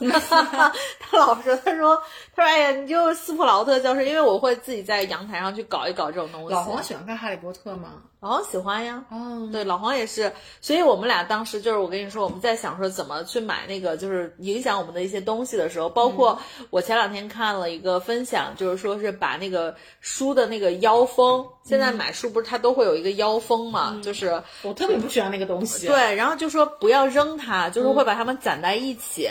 [1.00, 2.04] 他老说，他说，他说，
[2.36, 6.54] 哎呀，你就斯普劳特教授，因为我会自己在阳台上去搞一搞这种东西。
[6.54, 7.94] 老黄喜欢看《哈利波特》吗？
[8.24, 29.30] 老黄喜欢呀，哦，对，老黄也是，所以我们俩当时就是我跟你说，我们在想说怎么去买那个就是影响我们的一些东西的时候，包括我前两天看了一个分享，就是说是把那个书的那个腰封，现在买书不是它都会有一个腰封嘛，就是我特别不喜欢那个东西。，对，然后就说不要扔它，就是会把它们攒在一起，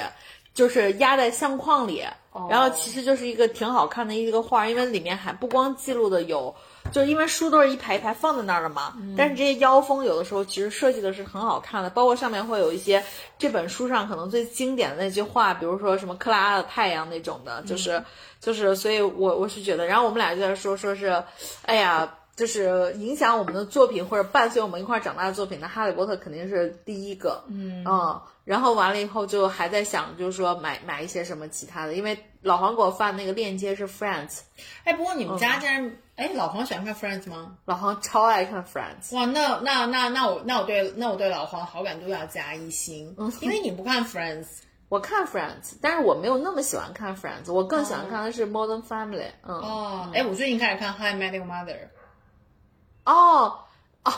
[0.53, 2.05] 就是压在相框里。
[2.51, 6.55] 然后其实就是一个挺好看的一个画，因为里面还不光记录的有，
[6.91, 8.95] 就是因为书都是一排一排放在那儿的嘛。
[9.17, 13.03] 但是这些腰封有的时候其实设计的是很好看的，包括上面会有一些
[13.39, 18.03] 这本书上可能最经典的那句话，比如说什么克拉拉的太阳那种的，就是、
[18.41, 21.23] 就是，所以我我是觉得，然后我们俩就在说说是，
[21.63, 22.13] 哎呀。
[22.35, 27.85] 就是影响我们的作品或者伴随我们一块儿长大的作品那《哈利波特》肯定是第一个，嗯
[28.45, 34.41] 然后完了以后就还在想，就是说买买一些什么其他的，因为老黄给我发的那个链接是 Friends，
[34.83, 37.57] 哎，不过你们家竟然，哎，老黄喜欢看 Friends 吗？
[37.67, 44.47] 老黄超爱看 Friends，哇，那那那那我那我对那我对老黄好感度要加一星，因为你不看 Friends。
[44.89, 51.75] 我看 Friends，但是我没有那么喜欢看 Friends，我更喜欢看的是 Modern Family，嗯，哦，哎，我最近开始看《How I Met Your Mother》，
[53.05, 53.59] 哦
[54.05, 54.13] 哦，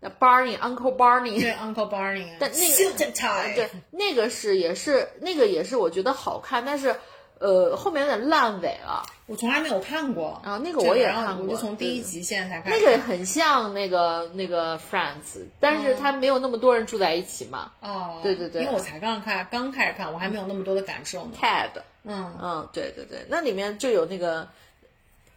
[0.00, 3.12] 那 Barney Uncle Barney，对 Uncle Barney，但那个
[3.54, 6.94] 对那个是也是那个也是我觉得好看，但是
[7.38, 9.02] 呃后面有点烂尾了。
[9.26, 12.92] 我从来没有看过啊那个我也看过我就从第一集现在才开始那。
[12.92, 17.72] 个很像那个那个 Friends，但是它没有那么多人住在一起嘛。
[17.80, 21.32] 哦，对对对因为我才刚看，刚开始看，我还没有那么多的感受呢。
[21.40, 21.70] Ted，
[22.04, 24.46] 嗯，嗯，对对对，那里面就有那个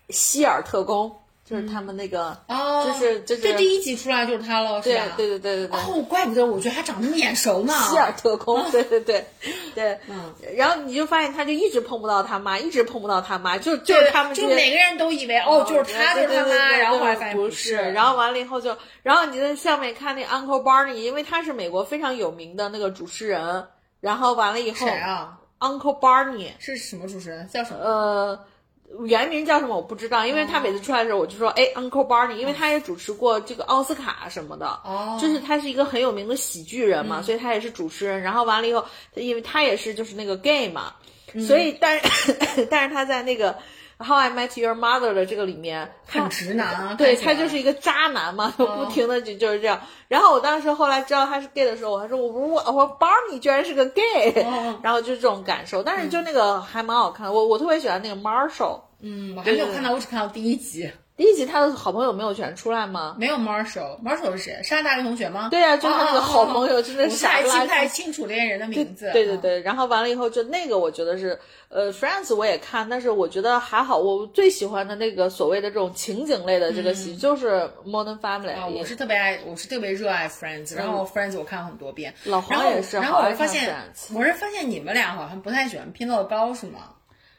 [0.10, 1.20] 希尔特工，
[1.50, 5.04] 就是他们那个，哦，就是就是这第一集出来就是他了，是吧？
[5.18, 5.80] 对对对对对。
[5.80, 7.74] 哦，怪不得我觉得他长那么眼熟呢。
[7.90, 9.26] 希尔特工，对对对
[9.74, 23.66] 对， 嗯，然后你就发现他就一直碰不到他妈，一直碰不到他妈，就就是他们就每个人都以为哦，就是他，就是他妈，然后后来发现不是，，然后完了以后就，然后你在下面看那 Uncle Barney，因为他是美国非常有名的那个主持人，
[24.02, 27.50] 然后完了以后谁啊？Uncle Barney，是什么主持人？
[27.50, 27.84] 叫什么？
[27.84, 28.40] 呃。
[29.06, 38.22] 原名叫什么我不知道，因为他每次出来的时候，我就说，哎，Uncle Barney，因为他也主持过这个奥斯卡什么的，哦，就是他是一个很有名的喜剧人嘛，所以他也是主持人。
[38.22, 38.84] 然后完了以后，
[39.14, 40.94] 因为他也是就是那个 gay 嘛，
[41.48, 42.34] 所以但是
[42.70, 43.56] 但是他在那个
[44.02, 49.80] How I Met Your Mother 的这个里面很直男啊，对他就是一个渣男嘛，就不停的就就是这样。
[50.08, 55.84] 然后我当时后来知道他是 gay 的时候，我还说我不我我说 Barney 居然是个 gay，、哦 然后就这种感受。
[55.84, 58.80] 但是就那个还蛮好看的，我我特别喜欢那个 Marshall。
[59.02, 60.90] 嗯，我还没有看到，我只看到第一集，
[61.20, 63.14] 第一集他的好朋友没有全出来吗？
[63.20, 64.62] 没有 Marshall，Marshall 是谁？
[64.64, 65.50] 山大学同学吗？
[65.52, 69.10] 对啊，就他那个好朋友，真的我傻太清不太清楚恋人的名字。
[69.10, 73.98] 嗯，对对对，然后完了以后，就那个我觉得是，呃，Friends 我也看，但是我觉得还好。
[73.98, 82.14] 我最喜欢的那个所谓的这种情景类的这个戏，就是 Modern Family、啊，我是特别爱，我是特别热爱 Friends，然后 Friends 我看了很多遍。
[82.24, 83.76] 老黄然后也是然后我发现
[84.14, 86.80] 我是发现你们俩好像不太喜欢拼乐高，是吗？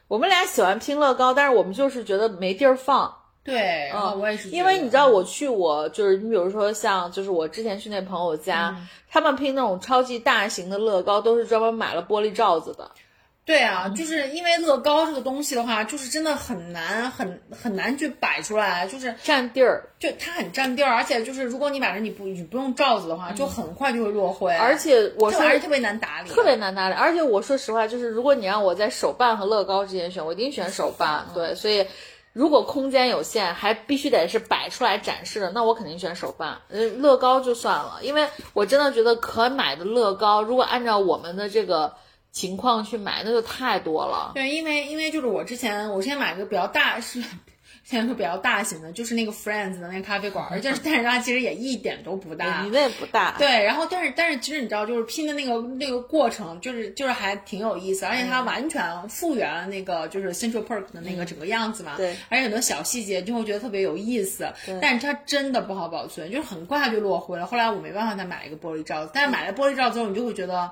[0.06, 3.16] 我们俩喜欢拼乐高，但是我们就是觉得没地儿放。
[3.42, 12.90] 对，然后我也是，因为你知道，我去我就是你比如说像就是我之前去那朋友家，嗯他们拼那种超级大型的乐高，都是专门买了玻璃罩子的。
[13.44, 26.94] 对啊，就是因为乐高这个东西的话，就是真的很难，很很难去摆出来，就是占地儿，就它很占地儿，而且就是如果你摆着你不你不用罩子的话，就很快就会落灰，而且我说还是特别难打理，特别难打理。
[26.94, 31.26] 而且我说实话，就是如果你让我在手办和乐高之间选，我一定选手办。
[31.34, 31.84] 对，所以
[32.32, 36.60] 如果空间有限，还必须得是摆出来展示的，那我肯定选手办。
[36.68, 41.94] 呃，乐高就算了，因为我真的觉得可买的乐高，如果按照我们的这个
[42.30, 44.32] 情况去买，那就太多了。
[44.34, 47.20] 对，因为因为就是我之前我之前买个比较大是
[47.90, 52.62] 现在说比较大型的，就是那个 Friends 的那个咖啡馆， 而且但是它其实也一点都不大。
[52.62, 53.34] 你那也不大。
[53.36, 61.94] 对，然后但是但是其实你知道，就是拼的那个那个过程，就是就是还挺有意思，而且它完全复原了那个就是 Central Park 的那个整个样子嘛。
[61.96, 64.48] 对，而且很多小细节就会觉得特别有意思。
[64.80, 67.44] 但是它真的不好保存，就是很快就落灰了。
[67.44, 70.70] 后来我没办法再买一个玻璃罩子，但是买了玻璃罩子之后，你就会觉得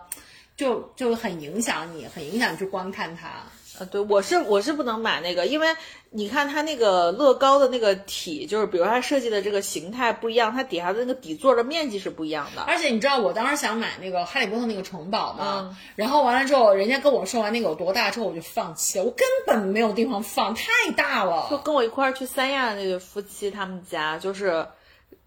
[0.57, 3.43] 就就很影响你，很影响去观看它。
[3.79, 5.69] 呃，对，我是我是不能买那个，因为
[6.11, 12.63] 你看它那个乐高的那个体，就是比如它设计的这个形态不一样，它底下的那个底座的面积是不一样的。
[12.63, 15.77] 而且你知道我当时想买那个哈利波特那个城堡吗？
[15.95, 21.47] 然后完了之后，人家跟我说完那个有多大之后，我就放弃了，我根本没有地方放，太大了。
[21.51, 24.67] 就跟我一块儿去三亚的那对夫妻，他们家就是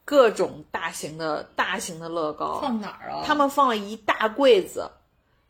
[0.04, 3.24] 各种大型的大型的乐高，放哪儿啊？
[3.26, 4.92] 他们放了一大柜子。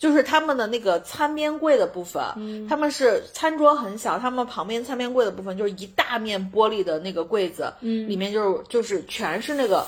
[0.01, 9.85] 就是他们的那个餐边柜的部分，他们是餐桌很小，他们旁边餐边柜的部分就是一大面玻璃的那个柜子，里面就是就是全是那个，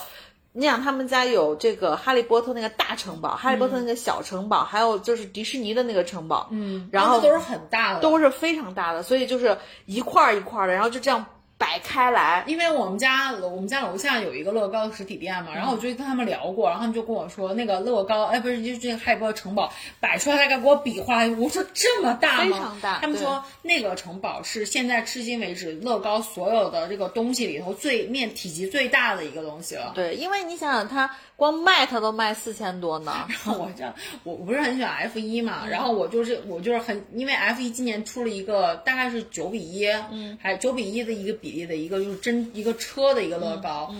[0.51, 9.57] 你想他们家有这个哈利波特那个大城堡，哈利波特那个小城堡，还有就是迪士尼的那个城堡，嗯，然后都是很大的，都是非常大的，所以就是
[9.87, 11.25] 一块儿一块儿的，然后就这样。
[11.63, 22.43] 摆开来，因为我们家我们家楼下有一个乐高的实体店嘛，然后我就跟他们聊过，然后他们就跟我说那个乐高，哎，不是，就是这个哈利波特城堡摆出来，大概给我比划，我说这么大吗？
[22.43, 22.99] 非常大。
[22.99, 29.93] 他们说那个城堡是现在至今为止乐高所有的这个东西里头最面体积最大的一个东西了。
[29.95, 31.09] 对，因为你想想它。
[31.35, 33.83] 光卖它都卖四千多呢， 然后我这
[34.23, 43.93] 我我不是很喜欢 F 一嘛，然后我就是我就是很因为 F 一今年出了一个大概是九比一，嗯，还九比一的一个比例的一个就是真一个车的一个乐高。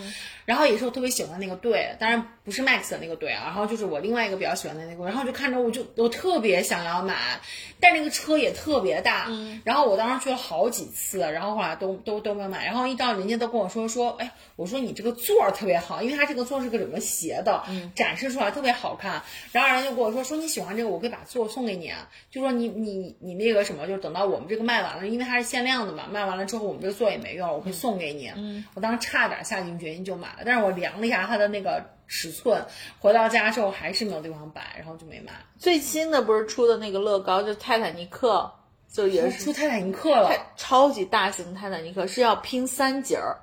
[0.44, 3.44] 然后也是我特别喜欢那个队，当然不是 Max 的那个队啊。
[3.46, 7.40] 然后就是我另外一个比较喜欢的那个，然后就看着我就我特别想要买，
[7.80, 9.26] 但那个车也特别大。
[9.28, 9.62] 嗯。
[9.64, 12.66] 然后我当时去了好几次，然后后来都都都没有买。
[12.66, 17.64] 然后一到人家都跟我说说，哎，我说你这个座儿特别好，因为它这个座是个整个斜的，
[17.94, 19.22] 展示出来特别好看。
[19.52, 21.92] 然后人家就跟我说说你喜欢这个，我可以把座送给你。
[22.30, 28.30] 就说你你你那个什么，就是等到我们这个卖完了，因为它是限量的嘛，卖完了之后我们这个座也没用，我会送给你。
[28.36, 28.64] 嗯。
[28.74, 30.33] 我当时差点下定决心就买。
[30.44, 32.64] 但是我量了一下它的那个尺寸，
[32.98, 35.32] 回到家之后还是没有地方摆，然后就没买。
[35.58, 38.50] 最新的不是出的那个乐高，就泰坦尼克，
[38.90, 43.36] 就也是出泰坦尼克了，超级大型泰坦尼克是要拼三节儿，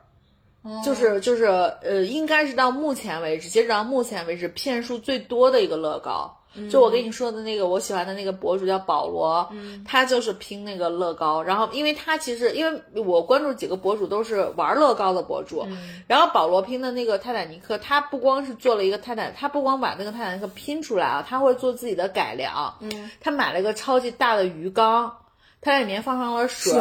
[0.83, 6.37] 就是就是呃，应该是到目前为止，截止到目前为止，片数最多的一个乐高。
[6.69, 9.49] 就我跟你说的那个，我喜欢的那个博主叫保罗，
[9.85, 11.41] 他就是拼那个乐高。
[11.41, 15.65] 然后，因为他其实，因为我关注几个博主都是玩乐高的博主，
[16.07, 22.75] 然后保罗拼的那个泰坦尼克，他不光是做了一个泰坦，他不光把那个泰坦尼克拼出来啊，他会做自己的改良。
[22.81, 25.15] 嗯，他买了一个超级大的鱼缸。
[25.61, 26.73] 它在里面放上了水，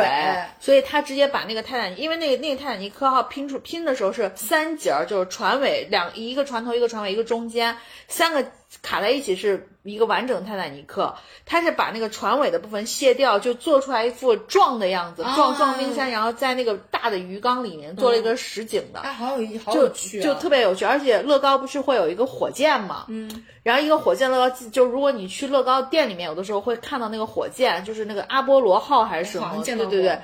[0.59, 7.77] 所以它直接把那个泰坦，因为那个那个泰坦尼克号拼出拼的时候是三节儿，就是船尾两一个船头一个船尾一个中间
[8.09, 8.51] 三个
[8.81, 11.15] 卡在一起是一个完整泰坦尼克，
[11.47, 23.45] 它是把那个船尾的部分卸掉，就做出来一副撞的样子，撞撞冰山，然后在那个大的鱼缸里面做了一个实景的，哎，好有好有趣，就特别有趣，而且乐高不是会有一个火箭嘛，嗯。
[23.63, 29.63] 然后一个火箭乐高，就如果你去乐高店里面，有的时候会看到那个火箭，就是那个阿波罗号还是什么？
[29.65, 30.19] 对对对。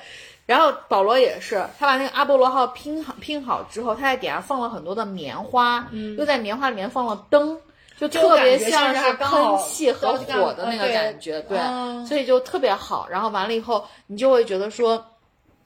[0.45, 7.59] 然后保罗也是，他把那个阿波罗号拼好拼好之后，他在底下放了很多的棉花，嗯又在棉花里面放了灯，
[7.97, 11.57] 就特别像是喷气和火的那个感觉，对，
[12.05, 13.07] 所以就特别好。
[13.09, 15.05] 然后完了以后，你就会觉得说，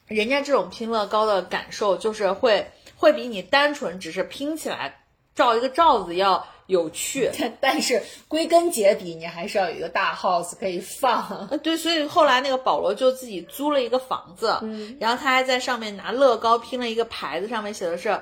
[0.08, 5.02] 人家这种拼乐高的感受，就是会会比你单纯只是拼起来
[5.36, 6.48] 罩一个罩子要。
[6.68, 11.50] 有趣， 但但是归根结底，你还是要有一个大 house 可以放。
[11.62, 14.58] 对，所以后来那个保罗就自己租了一个房子，
[14.98, 18.18] 然后他还在上面拿乐高拼了一个牌子，上面写的是。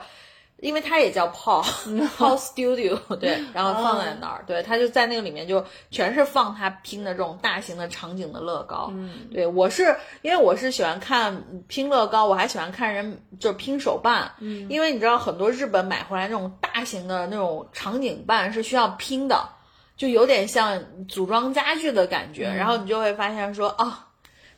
[0.61, 1.63] 因为它也叫 Paul
[2.17, 8.89] Paul Studio，对，然后放在那儿，对，他就在那个里面就全是放他拼的这种大型的场景的乐高。
[8.91, 14.33] 嗯，对我是因为我是喜欢看拼乐高，我还喜欢看人就是拼手办。
[14.39, 19.49] 嗯，因为你知道很多日本买回来那种大型的那种场景办是需要拼的，
[19.95, 22.43] 就有点像组装家具的感觉。
[22.43, 24.07] 然后你就会发现说啊，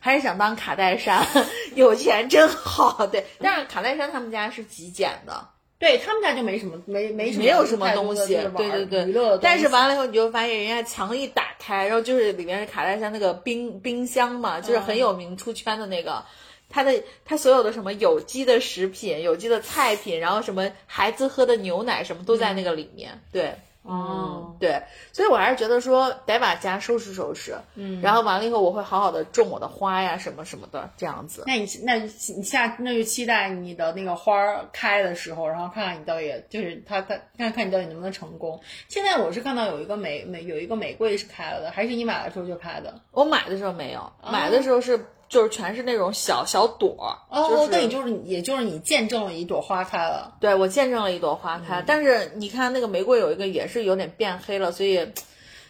[0.00, 1.24] 还是想当卡戴珊，
[1.76, 3.06] 有钱真好。
[3.06, 5.48] 对，但是卡戴珊他们家是极简的。
[5.82, 9.38] 对他们家就没什么，没没什么没有什么东西，对对对。
[9.42, 16.24] 但是完了以后，你就发现人家墙一打开，然后就是里面是卡戴珊那个冰冰箱嘛，就是很有名出圈的那个，
[16.70, 23.20] 他的他所有的什么有机的食品、有机的菜品，然后什么孩子喝的牛奶什么都在那个里面。
[23.32, 23.52] 对，
[23.82, 24.80] 哦，对，
[25.12, 31.42] 所以我还是觉得说得把家收拾收拾，嗯，然后完了以后我会好好的种我的花呀，什么什么的，这样子。
[31.46, 38.60] 那你那你下那就期待你的那个花儿开的时候，然后看看你到底就是它它看看你到底能不能成功。
[38.88, 42.94] 现在我是看到有一个玫玫有一个玫瑰是开了的，还是你买的时候就开的？
[43.10, 50.36] 我买的时候没有，买的时候是就是全是那种小小朵，哦，就是那你就是也就是你见证了一朵花开了。
[50.38, 55.10] 对我见证了一朵花开，但是你看那个玫瑰有一个也是有点变黑了，所以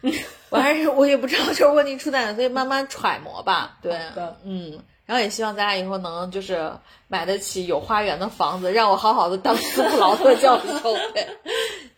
[0.51, 3.79] 我还是我也不知道就是问题出在哪，所以慢慢揣摩吧。
[3.81, 6.73] 对的，嗯，然后也希望咱俩以后能就是
[7.09, 10.95] 买得起有花园的房子，让我好好的当斯普劳特教授。
[11.13, 11.29] 呗，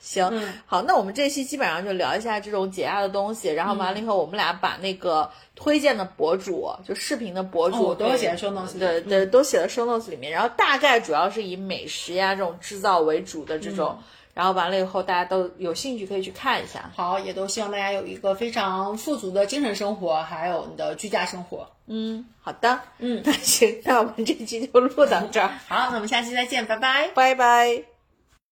[0.01, 10.33] 行，好，那我们这期基本上就聊一下这种解压的东西，然后完了以后，我们俩把那个推荐的博主，就视频的博主，都写在 show notes 里对对，都写在 show notes 里面。
[10.33, 13.99] 然后大概主要是以美食呀这种制造为主的这种，
[14.33, 16.91] 然后完了以后大家都有兴趣可以去看一下。
[16.97, 21.69] 好，也都希望大家有一个非常富足的精神生活，还有你的居家生活。
[21.87, 27.09] 嗯，好的，嗯 那行，那我们这期就录到这儿，好，那我们下期再见，拜拜。
[27.15, 27.94] 拜拜。